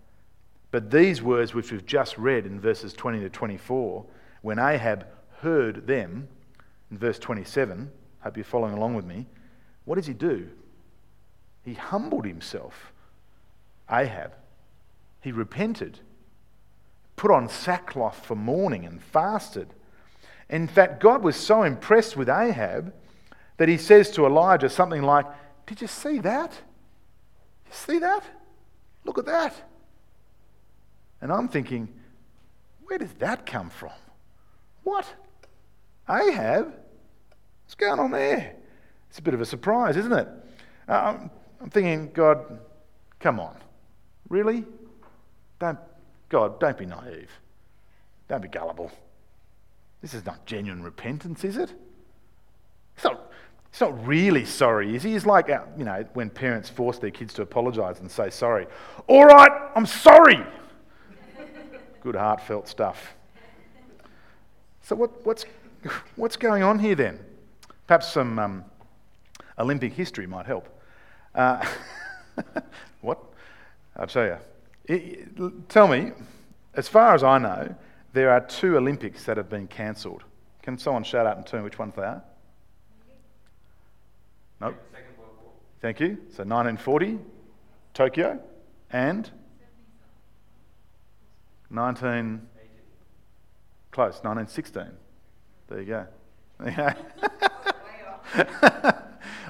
But 0.74 0.90
these 0.90 1.22
words, 1.22 1.54
which 1.54 1.70
we've 1.70 1.86
just 1.86 2.18
read 2.18 2.46
in 2.46 2.58
verses 2.58 2.94
20 2.94 3.20
to 3.20 3.30
24, 3.30 4.04
when 4.42 4.58
Ahab 4.58 5.06
heard 5.38 5.86
them, 5.86 6.26
in 6.90 6.98
verse 6.98 7.16
27, 7.20 7.92
hope 8.18 8.36
you're 8.36 8.42
following 8.42 8.74
along 8.74 8.96
with 8.96 9.04
me, 9.04 9.26
what 9.84 9.94
does 9.94 10.08
he 10.08 10.14
do? 10.14 10.48
He 11.62 11.74
humbled 11.74 12.26
himself. 12.26 12.92
Ahab 13.88 14.32
he 15.20 15.30
repented, 15.30 16.00
put 17.14 17.30
on 17.30 17.48
sackcloth 17.48 18.26
for 18.26 18.34
mourning, 18.34 18.84
and 18.84 19.00
fasted. 19.00 19.68
In 20.50 20.66
fact, 20.66 21.00
God 21.00 21.22
was 21.22 21.36
so 21.36 21.62
impressed 21.62 22.16
with 22.16 22.28
Ahab 22.28 22.92
that 23.58 23.68
he 23.68 23.76
says 23.76 24.10
to 24.10 24.26
Elijah 24.26 24.68
something 24.68 25.02
like, 25.04 25.26
Did 25.66 25.80
you 25.80 25.86
see 25.86 26.18
that? 26.18 26.50
You 27.64 27.72
see 27.72 28.00
that? 28.00 28.24
Look 29.04 29.18
at 29.18 29.26
that. 29.26 29.70
And 31.24 31.32
I'm 31.32 31.48
thinking, 31.48 31.88
Where 32.84 32.98
does 32.98 33.12
that 33.14 33.46
come 33.46 33.70
from? 33.70 33.92
What? 34.82 35.06
Ahab? 36.06 36.66
What's 37.64 37.74
going 37.74 37.98
on 37.98 38.10
there? 38.10 38.56
It's 39.08 39.20
a 39.20 39.22
bit 39.22 39.32
of 39.32 39.40
a 39.40 39.46
surprise, 39.46 39.96
isn't 39.96 40.12
it? 40.12 40.28
Uh, 40.86 41.16
I'm 41.62 41.70
thinking, 41.70 42.12
God, 42.12 42.60
come 43.20 43.40
on. 43.40 43.56
Really? 44.28 44.66
Don't, 45.58 45.78
God, 46.28 46.60
don't 46.60 46.76
be 46.76 46.84
naive. 46.84 47.30
Don't 48.28 48.42
be 48.42 48.48
gullible. 48.48 48.92
This 50.02 50.12
is 50.12 50.26
not 50.26 50.44
genuine 50.44 50.82
repentance, 50.82 51.42
is 51.42 51.56
it? 51.56 51.72
It's 52.96 53.04
not, 53.04 53.32
it's 53.70 53.80
not 53.80 54.06
really 54.06 54.44
sorry, 54.44 54.94
is 54.94 55.02
he? 55.02 55.12
He's 55.12 55.24
like, 55.24 55.48
uh, 55.48 55.62
you 55.78 55.86
know, 55.86 56.04
when 56.12 56.28
parents 56.28 56.68
force 56.68 56.98
their 56.98 57.10
kids 57.10 57.32
to 57.34 57.42
apologise 57.42 58.00
and 58.00 58.10
say 58.10 58.28
sorry. 58.28 58.66
All 59.06 59.24
right, 59.24 59.70
I'm 59.74 59.86
sorry. 59.86 60.44
Good 62.04 62.16
heartfelt 62.16 62.68
stuff. 62.68 63.14
So, 64.82 64.94
what, 64.94 65.24
what's, 65.24 65.46
what's 66.16 66.36
going 66.36 66.62
on 66.62 66.78
here 66.78 66.94
then? 66.94 67.18
Perhaps 67.86 68.12
some 68.12 68.38
um, 68.38 68.64
Olympic 69.58 69.94
history 69.94 70.26
might 70.26 70.44
help. 70.44 70.68
Uh, 71.34 71.64
what? 73.00 73.18
I'll 73.96 74.06
tell 74.06 74.26
you. 74.26 74.36
It, 74.84 75.68
tell 75.70 75.88
me, 75.88 76.12
as 76.74 76.88
far 76.88 77.14
as 77.14 77.24
I 77.24 77.38
know, 77.38 77.74
there 78.12 78.30
are 78.30 78.40
two 78.40 78.76
Olympics 78.76 79.24
that 79.24 79.38
have 79.38 79.48
been 79.48 79.66
cancelled. 79.66 80.24
Can 80.60 80.76
someone 80.76 81.04
shout 81.04 81.26
out 81.26 81.38
and 81.38 81.46
tell 81.46 81.60
me 81.60 81.64
which 81.64 81.78
ones 81.78 81.94
they 81.96 82.02
are? 82.02 82.22
Nope. 84.60 84.74
Thank 85.80 86.00
you. 86.00 86.18
So 86.28 86.44
1940, 86.44 87.18
Tokyo, 87.94 88.40
and 88.90 89.30
19. 91.74 92.46
Close, 93.90 94.20
1916. 94.22 94.84
There 95.68 95.80
you 95.80 95.86
go. 95.86 96.06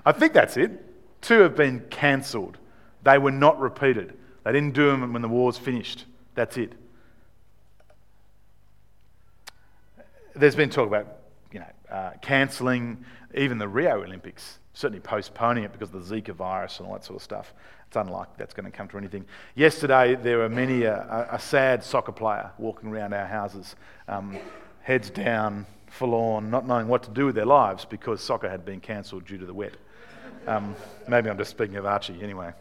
I 0.06 0.12
think 0.12 0.32
that's 0.32 0.56
it. 0.56 0.70
Two 1.20 1.40
have 1.40 1.56
been 1.56 1.80
cancelled. 1.90 2.58
They 3.02 3.18
were 3.18 3.30
not 3.30 3.60
repeated. 3.60 4.16
They 4.44 4.52
didn't 4.52 4.74
do 4.74 4.90
them 4.90 5.12
when 5.12 5.22
the 5.22 5.28
war's 5.28 5.56
finished. 5.56 6.04
That's 6.34 6.56
it. 6.56 6.72
There's 10.34 10.56
been 10.56 10.70
talk 10.70 10.88
about, 10.88 11.06
uh, 11.90 12.12
cancelling 12.20 13.04
even 13.34 13.58
the 13.58 13.68
Rio 13.68 14.02
Olympics, 14.02 14.58
certainly 14.72 15.00
postponing 15.00 15.64
it 15.64 15.72
because 15.72 15.92
of 15.92 16.08
the 16.08 16.20
Zika 16.20 16.34
virus 16.34 16.78
and 16.78 16.86
all 16.86 16.94
that 16.94 17.04
sort 17.04 17.16
of 17.16 17.22
stuff. 17.22 17.52
It's 17.86 17.96
unlikely 17.96 18.34
that's 18.38 18.54
going 18.54 18.70
to 18.70 18.76
come 18.76 18.88
to 18.88 18.98
anything. 18.98 19.24
Yesterday, 19.54 20.14
there 20.14 20.38
were 20.38 20.48
many 20.48 20.86
uh, 20.86 21.26
a, 21.30 21.38
sad 21.38 21.84
soccer 21.84 22.12
player 22.12 22.50
walking 22.58 22.90
around 22.90 23.12
our 23.12 23.26
houses, 23.26 23.76
um, 24.08 24.36
heads 24.82 25.10
down, 25.10 25.66
forlorn, 25.86 26.50
not 26.50 26.66
knowing 26.66 26.88
what 26.88 27.02
to 27.04 27.10
do 27.10 27.26
with 27.26 27.34
their 27.34 27.46
lives 27.46 27.84
because 27.84 28.20
soccer 28.20 28.48
had 28.48 28.64
been 28.64 28.80
cancelled 28.80 29.24
due 29.26 29.38
to 29.38 29.46
the 29.46 29.54
wet. 29.54 29.74
Um, 30.46 30.74
maybe 31.08 31.30
I'm 31.30 31.38
just 31.38 31.50
speaking 31.50 31.76
of 31.76 31.86
Archie 31.86 32.20
anyway. 32.22 32.52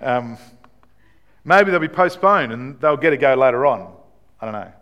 Um, 0.00 0.38
Maybe 1.44 1.70
they'll 1.70 1.80
be 1.80 1.88
postponed 1.88 2.52
and 2.52 2.78
they'll 2.80 2.96
get 2.96 3.12
a 3.12 3.16
go 3.16 3.34
later 3.34 3.64
on. 3.66 3.92
I 4.40 4.44
don't 4.44 4.54
know. 4.54 4.72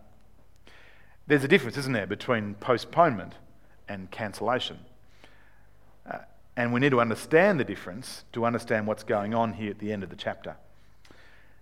There's 1.26 1.44
a 1.44 1.48
difference, 1.48 1.76
isn't 1.76 1.92
there, 1.92 2.06
between 2.06 2.54
postponement 2.54 3.34
and 3.88 4.10
cancellation. 4.10 4.78
Uh, 6.10 6.18
and 6.56 6.72
we 6.72 6.80
need 6.80 6.90
to 6.90 7.00
understand 7.00 7.58
the 7.58 7.64
difference 7.64 8.24
to 8.32 8.44
understand 8.44 8.86
what's 8.86 9.04
going 9.04 9.34
on 9.34 9.52
here 9.54 9.70
at 9.70 9.78
the 9.78 9.92
end 9.92 10.02
of 10.02 10.10
the 10.10 10.16
chapter. 10.16 10.56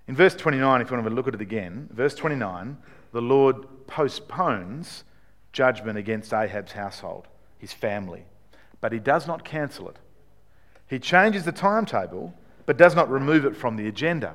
In 0.08 0.14
verse 0.14 0.34
29, 0.34 0.80
if 0.80 0.90
you 0.90 0.96
want 0.96 1.08
to 1.08 1.14
look 1.14 1.28
at 1.28 1.34
it 1.34 1.40
again, 1.40 1.88
verse 1.92 2.14
29, 2.14 2.76
the 3.12 3.20
Lord 3.20 3.86
postpones 3.86 5.04
judgment 5.52 5.98
against 5.98 6.32
Ahab's 6.32 6.72
household, 6.72 7.26
his 7.58 7.72
family, 7.72 8.24
but 8.80 8.92
he 8.92 8.98
does 8.98 9.26
not 9.26 9.44
cancel 9.44 9.88
it. 9.88 9.96
He 10.86 10.98
changes 10.98 11.44
the 11.44 11.52
timetable, 11.52 12.34
but 12.66 12.76
does 12.76 12.94
not 12.94 13.10
remove 13.10 13.44
it 13.44 13.56
from 13.56 13.76
the 13.76 13.88
agenda. 13.88 14.34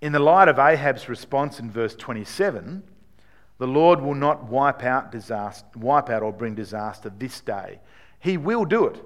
In 0.00 0.12
the 0.12 0.18
light 0.18 0.48
of 0.48 0.58
Ahab's 0.58 1.08
response 1.08 1.58
in 1.58 1.70
verse 1.70 1.94
27, 1.94 2.82
the 3.58 3.66
Lord 3.66 4.00
will 4.00 4.14
not 4.14 4.44
wipe 4.44 4.82
out, 4.82 5.10
disaster, 5.10 5.66
wipe 5.76 6.10
out 6.10 6.22
or 6.22 6.32
bring 6.32 6.54
disaster 6.54 7.10
this 7.16 7.40
day. 7.40 7.80
He 8.20 8.36
will 8.36 8.64
do 8.64 8.86
it. 8.86 9.02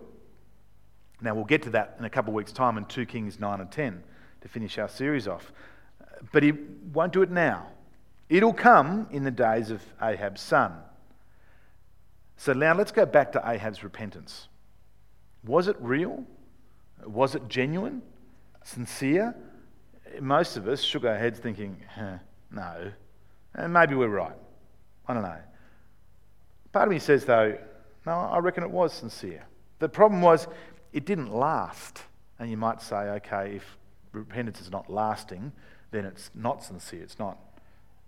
Now, 1.20 1.34
we'll 1.34 1.44
get 1.44 1.62
to 1.62 1.70
that 1.70 1.96
in 1.98 2.04
a 2.04 2.10
couple 2.10 2.30
of 2.30 2.34
weeks' 2.34 2.52
time 2.52 2.78
in 2.78 2.86
2 2.86 3.06
Kings 3.06 3.38
9 3.38 3.60
and 3.60 3.70
10 3.70 4.02
to 4.40 4.48
finish 4.48 4.78
our 4.78 4.88
series 4.88 5.28
off. 5.28 5.52
But 6.32 6.42
he 6.42 6.52
won't 6.92 7.12
do 7.12 7.22
it 7.22 7.30
now. 7.30 7.66
It'll 8.28 8.54
come 8.54 9.06
in 9.10 9.24
the 9.24 9.30
days 9.30 9.70
of 9.70 9.82
Ahab's 10.00 10.40
son. 10.40 10.72
So 12.36 12.52
now 12.52 12.74
let's 12.74 12.92
go 12.92 13.04
back 13.04 13.32
to 13.32 13.42
Ahab's 13.44 13.84
repentance. 13.84 14.48
Was 15.44 15.68
it 15.68 15.76
real? 15.78 16.24
Was 17.04 17.34
it 17.34 17.48
genuine? 17.48 18.02
Sincere? 18.64 19.34
most 20.20 20.56
of 20.56 20.66
us 20.66 20.82
shook 20.82 21.04
our 21.04 21.16
heads 21.16 21.38
thinking, 21.38 21.76
huh, 21.94 22.18
no. 22.50 22.92
And 23.54 23.72
maybe 23.72 23.94
we're 23.94 24.08
right. 24.08 24.36
I 25.06 25.14
don't 25.14 25.22
know. 25.22 25.38
Part 26.72 26.88
of 26.88 26.92
me 26.92 26.98
says, 26.98 27.24
though, 27.24 27.58
no, 28.06 28.12
I 28.12 28.38
reckon 28.38 28.62
it 28.62 28.70
was 28.70 28.92
sincere. 28.92 29.44
The 29.80 29.88
problem 29.88 30.22
was 30.22 30.46
it 30.92 31.04
didn't 31.04 31.32
last. 31.32 32.02
And 32.38 32.50
you 32.50 32.56
might 32.56 32.80
say, 32.80 32.96
okay, 32.96 33.56
if 33.56 33.76
repentance 34.12 34.60
is 34.60 34.70
not 34.70 34.88
lasting, 34.88 35.52
then 35.90 36.04
it's 36.04 36.30
not 36.34 36.62
sincere. 36.62 37.02
It's 37.02 37.18
not, 37.18 37.38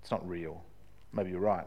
it's 0.01 0.11
not 0.11 0.27
real. 0.29 0.63
Maybe 1.13 1.31
you're 1.31 1.41
right. 1.41 1.67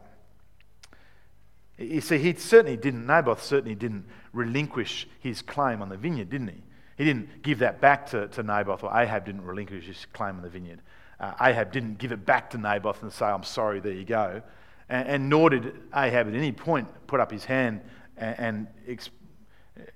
You 1.77 2.01
see, 2.01 2.17
he 2.17 2.33
certainly 2.33 2.77
didn't, 2.77 3.05
Naboth 3.05 3.43
certainly 3.43 3.75
didn't 3.75 4.05
relinquish 4.31 5.07
his 5.19 5.41
claim 5.41 5.81
on 5.81 5.89
the 5.89 5.97
vineyard, 5.97 6.29
didn't 6.29 6.47
he? 6.47 6.63
He 6.97 7.03
didn't 7.03 7.43
give 7.43 7.59
that 7.59 7.81
back 7.81 8.09
to, 8.11 8.29
to 8.29 8.43
Naboth, 8.43 8.83
or 8.83 8.97
Ahab 8.97 9.25
didn't 9.25 9.43
relinquish 9.43 9.85
his 9.85 10.05
claim 10.13 10.38
on 10.38 10.41
the 10.41 10.49
vineyard. 10.49 10.81
Uh, 11.19 11.34
Ahab 11.41 11.71
didn't 11.71 11.97
give 11.97 12.12
it 12.12 12.25
back 12.25 12.49
to 12.51 12.58
Naboth 12.58 13.01
and 13.01 13.12
say, 13.12 13.25
I'm 13.25 13.43
sorry, 13.43 13.80
there 13.80 13.93
you 13.93 14.06
go. 14.06 14.41
And, 14.89 15.08
and 15.08 15.30
nor 15.30 15.49
did 15.49 15.73
Ahab 15.95 16.28
at 16.28 16.34
any 16.34 16.51
point 16.51 16.88
put 17.08 17.19
up 17.19 17.32
his 17.32 17.45
hand 17.45 17.82
and, 18.17 18.39
and 18.39 18.67
ex- 18.88 19.10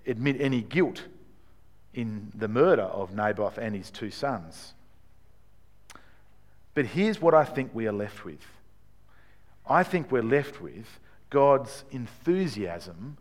admit 0.07 0.37
any 0.39 0.61
guilt 0.61 1.03
in 1.93 2.31
the 2.35 2.47
murder 2.47 2.83
of 2.83 3.13
Naboth 3.13 3.57
and 3.57 3.75
his 3.75 3.89
two 3.89 4.11
sons. 4.11 4.73
But 6.73 6.85
here's 6.85 7.21
what 7.21 7.33
I 7.33 7.43
think 7.43 7.71
we 7.73 7.87
are 7.87 7.93
left 7.93 8.23
with 8.23 8.45
I 9.67 9.83
think 9.83 10.11
we're 10.11 10.23
left 10.23 10.61
with 10.61 10.99
God's 11.29 11.83
enthusiasm 11.91 13.17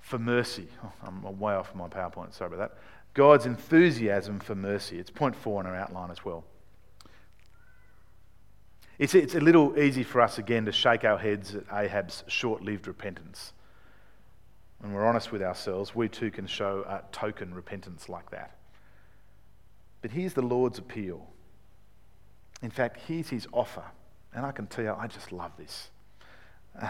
for 0.00 0.18
mercy. 0.18 0.68
Oh, 0.84 0.92
I'm 1.02 1.38
way 1.38 1.54
off 1.54 1.74
my 1.74 1.88
PowerPoint, 1.88 2.34
sorry 2.34 2.54
about 2.54 2.70
that. 2.70 2.78
God's 3.14 3.46
enthusiasm 3.46 4.38
for 4.38 4.54
mercy. 4.54 4.98
It's 4.98 5.10
point 5.10 5.34
four 5.34 5.60
in 5.60 5.66
our 5.66 5.74
outline 5.74 6.10
as 6.10 6.24
well. 6.24 6.44
It's, 8.98 9.14
it's 9.14 9.36
a 9.36 9.40
little 9.40 9.78
easy 9.78 10.02
for 10.02 10.20
us 10.20 10.38
again 10.38 10.64
to 10.64 10.72
shake 10.72 11.04
our 11.04 11.18
heads 11.18 11.54
at 11.54 11.64
Ahab's 11.72 12.24
short 12.26 12.62
lived 12.62 12.88
repentance. 12.88 13.52
When 14.80 14.92
we're 14.92 15.06
honest 15.06 15.30
with 15.30 15.42
ourselves, 15.42 15.94
we 15.94 16.08
too 16.08 16.30
can 16.30 16.46
show 16.46 16.84
a 16.88 17.02
token 17.12 17.54
repentance 17.54 18.08
like 18.08 18.30
that. 18.30 18.56
But 20.02 20.10
here's 20.10 20.34
the 20.34 20.42
Lord's 20.42 20.78
appeal. 20.78 21.28
In 22.62 22.70
fact, 22.70 23.00
here's 23.06 23.28
his 23.28 23.46
offer. 23.52 23.84
And 24.34 24.44
I 24.44 24.52
can 24.52 24.66
tell 24.66 24.84
you, 24.84 24.92
I 24.92 25.06
just 25.06 25.32
love 25.32 25.52
this. 25.56 25.90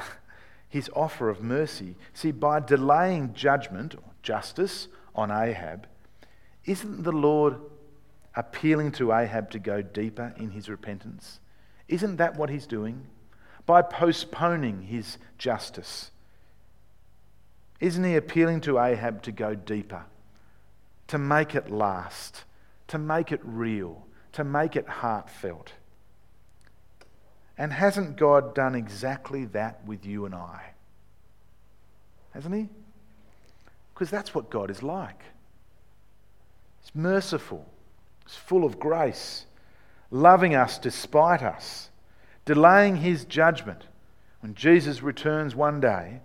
His 0.68 0.90
offer 0.94 1.30
of 1.30 1.40
mercy. 1.42 1.94
See, 2.12 2.30
by 2.30 2.60
delaying 2.60 3.32
judgment 3.32 3.94
or 3.94 4.02
justice 4.22 4.88
on 5.14 5.30
Ahab, 5.30 5.86
isn't 6.66 7.04
the 7.04 7.12
Lord 7.12 7.56
appealing 8.34 8.92
to 8.92 9.14
Ahab 9.14 9.50
to 9.52 9.58
go 9.58 9.80
deeper 9.80 10.34
in 10.36 10.50
his 10.50 10.68
repentance? 10.68 11.40
Isn't 11.88 12.16
that 12.16 12.36
what 12.36 12.50
he's 12.50 12.66
doing? 12.66 13.06
By 13.66 13.82
postponing 13.82 14.82
his 14.82 15.18
justice. 15.36 16.10
Isn't 17.80 18.04
he 18.04 18.16
appealing 18.16 18.60
to 18.62 18.78
Ahab 18.78 19.22
to 19.22 19.32
go 19.32 19.54
deeper, 19.54 20.04
to 21.06 21.18
make 21.18 21.54
it 21.54 21.70
last, 21.70 22.44
to 22.88 22.98
make 22.98 23.30
it 23.30 23.40
real, 23.42 24.06
to 24.32 24.44
make 24.44 24.74
it 24.76 24.88
heartfelt? 24.88 25.72
And 27.58 27.72
hasn't 27.72 28.16
God 28.16 28.54
done 28.54 28.76
exactly 28.76 29.44
that 29.46 29.84
with 29.84 30.06
you 30.06 30.24
and 30.24 30.34
I? 30.34 30.70
Hasn't 32.32 32.54
He? 32.54 32.68
Because 33.92 34.10
that's 34.10 34.32
what 34.32 34.48
God 34.48 34.70
is 34.70 34.82
like. 34.82 35.20
He's 36.80 36.94
merciful, 36.94 37.66
He's 38.24 38.36
full 38.36 38.64
of 38.64 38.78
grace, 38.78 39.44
loving 40.10 40.54
us 40.54 40.78
despite 40.78 41.42
us, 41.42 41.90
delaying 42.44 42.96
His 42.96 43.24
judgment 43.24 43.84
when 44.40 44.54
Jesus 44.54 45.02
returns 45.02 45.54
one 45.54 45.80
day 45.80 46.20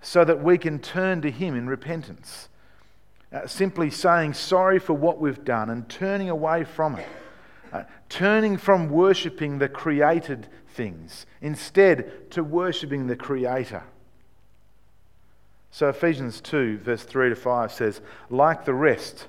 so 0.00 0.24
that 0.24 0.42
we 0.42 0.58
can 0.58 0.78
turn 0.78 1.22
to 1.22 1.30
Him 1.30 1.54
in 1.54 1.66
repentance. 1.66 2.48
Uh, 3.32 3.46
simply 3.46 3.90
saying 3.90 4.34
sorry 4.34 4.78
for 4.78 4.92
what 4.92 5.20
we've 5.20 5.44
done 5.44 5.70
and 5.70 5.88
turning 5.88 6.30
away 6.30 6.64
from 6.64 6.96
it 6.96 7.08
uh, 7.74 7.82
turning 8.08 8.56
from 8.56 8.88
worshipping 8.88 9.58
the 9.58 9.68
created 9.68 10.46
things 10.74 11.26
instead 11.42 12.30
to 12.30 12.44
worshipping 12.44 13.08
the 13.08 13.16
Creator. 13.16 13.82
So 15.72 15.88
Ephesians 15.88 16.40
2, 16.40 16.78
verse 16.78 17.02
3 17.02 17.30
to 17.30 17.34
5 17.34 17.72
says, 17.72 18.00
Like 18.30 18.64
the 18.64 18.74
rest, 18.74 19.26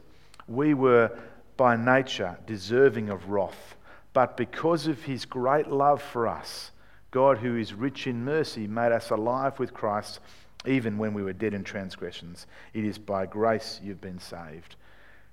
we 0.47 0.75
were 0.75 1.17
by 1.57 1.75
nature 1.75 2.37
deserving 2.45 3.09
of 3.09 3.29
wrath, 3.29 3.74
but 4.15 4.37
because 4.37 4.87
of 4.87 5.03
his 5.03 5.25
great 5.25 5.67
love 5.67 6.01
for 6.01 6.25
us, 6.25 6.71
God, 7.11 7.39
who 7.39 7.57
is 7.57 7.73
rich 7.73 8.07
in 8.07 8.23
mercy, 8.23 8.65
made 8.65 8.93
us 8.93 9.09
alive 9.09 9.59
with 9.59 9.73
Christ 9.73 10.21
even 10.65 10.97
when 10.97 11.13
we 11.13 11.21
were 11.21 11.33
dead 11.33 11.53
in 11.53 11.65
transgressions. 11.65 12.47
It 12.73 12.85
is 12.85 12.97
by 12.97 13.25
grace 13.25 13.81
you've 13.83 13.99
been 13.99 14.19
saved. 14.19 14.77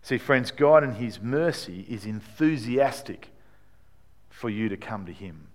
See, 0.03 0.19
friends, 0.19 0.51
God 0.51 0.83
in 0.83 0.97
His 0.97 1.21
mercy 1.21 1.87
is 1.89 2.07
enthusiastic 2.07 3.29
for 4.31 4.51
you 4.51 4.69
to 4.69 4.77
come 4.77 5.07
to 5.07 5.13
Him. 5.13 5.47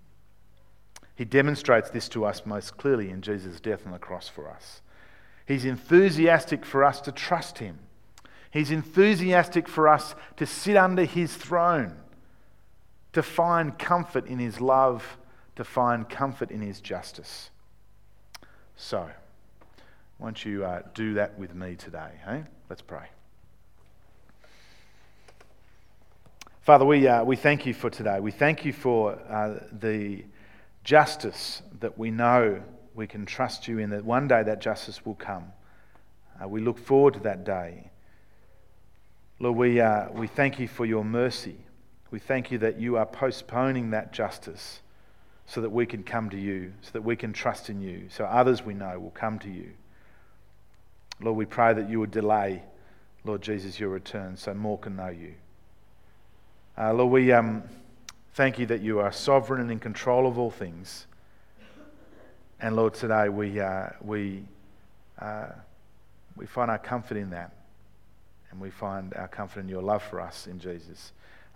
He 1.13 1.25
demonstrates 1.25 1.89
this 1.89 2.07
to 2.09 2.23
us 2.23 2.45
most 2.45 2.77
clearly 2.77 3.09
in 3.09 3.21
Jesus' 3.21 3.59
death 3.59 3.85
on 3.85 3.91
the 3.91 3.99
cross 3.99 4.29
for 4.29 4.49
us. 4.49 4.81
He's 5.45 5.65
enthusiastic 5.65 6.63
for 6.63 6.85
us 6.85 7.01
to 7.01 7.11
trust 7.11 7.57
Him. 7.57 7.79
He's 8.51 8.71
enthusiastic 8.71 9.67
for 9.67 9.89
us 9.89 10.15
to 10.37 10.45
sit 10.45 10.77
under 10.77 11.03
His 11.03 11.35
throne, 11.35 11.97
to 13.13 13.23
find 13.23 13.77
comfort 13.77 14.27
in 14.27 14.39
His 14.39 14.61
love, 14.61 15.17
to 15.55 15.63
find 15.63 16.07
comfort 16.07 16.51
in 16.51 16.61
His 16.61 16.79
justice. 16.81 17.49
So, 18.75 19.09
won't 20.19 20.45
you 20.45 20.65
uh, 20.65 20.81
do 20.93 21.15
that 21.15 21.37
with 21.37 21.55
me 21.55 21.75
today? 21.75 22.11
Hey? 22.25 22.43
Let's 22.69 22.81
pray. 22.81 23.07
Father, 26.61 26.85
we, 26.85 27.07
uh, 27.07 27.23
we 27.23 27.37
thank 27.37 27.65
you 27.65 27.73
for 27.73 27.89
today. 27.89 28.19
We 28.19 28.31
thank 28.31 28.65
you 28.65 28.73
for 28.73 29.13
uh, 29.29 29.59
the 29.71 30.25
justice 30.83 31.61
that 31.79 31.97
we 31.97 32.11
know 32.11 32.61
we 32.93 33.07
can 33.07 33.25
trust 33.25 33.67
you 33.67 33.77
in, 33.79 33.91
that 33.91 34.03
one 34.03 34.27
day 34.27 34.43
that 34.43 34.59
justice 34.59 35.05
will 35.05 35.15
come. 35.15 35.53
Uh, 36.41 36.47
we 36.47 36.59
look 36.59 36.77
forward 36.77 37.13
to 37.13 37.19
that 37.21 37.45
day. 37.45 37.89
Lord, 39.39 39.55
we, 39.55 39.79
uh, 39.79 40.09
we 40.11 40.27
thank 40.27 40.59
you 40.59 40.67
for 40.67 40.85
your 40.85 41.05
mercy. 41.05 41.55
We 42.09 42.19
thank 42.19 42.51
you 42.51 42.57
that 42.59 42.79
you 42.79 42.97
are 42.97 43.05
postponing 43.05 43.91
that 43.91 44.13
justice 44.13 44.79
so 45.45 45.61
that 45.61 45.69
we 45.69 45.85
can 45.85 46.03
come 46.03 46.29
to 46.29 46.37
you, 46.37 46.73
so 46.81 46.91
that 46.93 47.01
we 47.01 47.15
can 47.15 47.33
trust 47.33 47.69
in 47.69 47.81
you, 47.81 48.07
so 48.09 48.25
others 48.25 48.63
we 48.63 48.73
know 48.73 48.99
will 48.99 49.11
come 49.11 49.39
to 49.39 49.49
you. 49.49 49.71
Lord, 51.19 51.37
we 51.37 51.45
pray 51.45 51.73
that 51.73 51.89
you 51.89 51.99
would 51.99 52.11
delay, 52.11 52.63
Lord 53.23 53.41
Jesus, 53.41 53.79
your 53.79 53.89
return 53.89 54.37
so 54.37 54.53
more 54.53 54.77
can 54.77 54.95
know 54.95 55.07
you. 55.07 55.33
Uh, 56.77 56.93
Lord, 56.93 57.11
we 57.11 57.31
um, 57.31 57.63
thank 58.33 58.59
you 58.59 58.65
that 58.67 58.81
you 58.81 58.99
are 58.99 59.11
sovereign 59.11 59.61
and 59.61 59.71
in 59.71 59.79
control 59.79 60.27
of 60.27 60.37
all 60.37 60.51
things. 60.51 61.07
And 62.59 62.75
Lord, 62.75 62.93
today 62.93 63.29
we, 63.29 63.59
uh, 63.59 63.89
we, 64.01 64.43
uh, 65.19 65.47
we 66.35 66.45
find 66.45 66.69
our 66.69 66.77
comfort 66.77 67.17
in 67.17 67.31
that. 67.31 67.51
And 68.51 68.59
we 68.59 68.69
find 68.69 69.13
our 69.15 69.27
comfort 69.27 69.61
in 69.61 69.69
your 69.69 69.81
love 69.81 70.03
for 70.03 70.21
us 70.21 70.47
in 70.47 70.59
Jesus. 70.59 71.11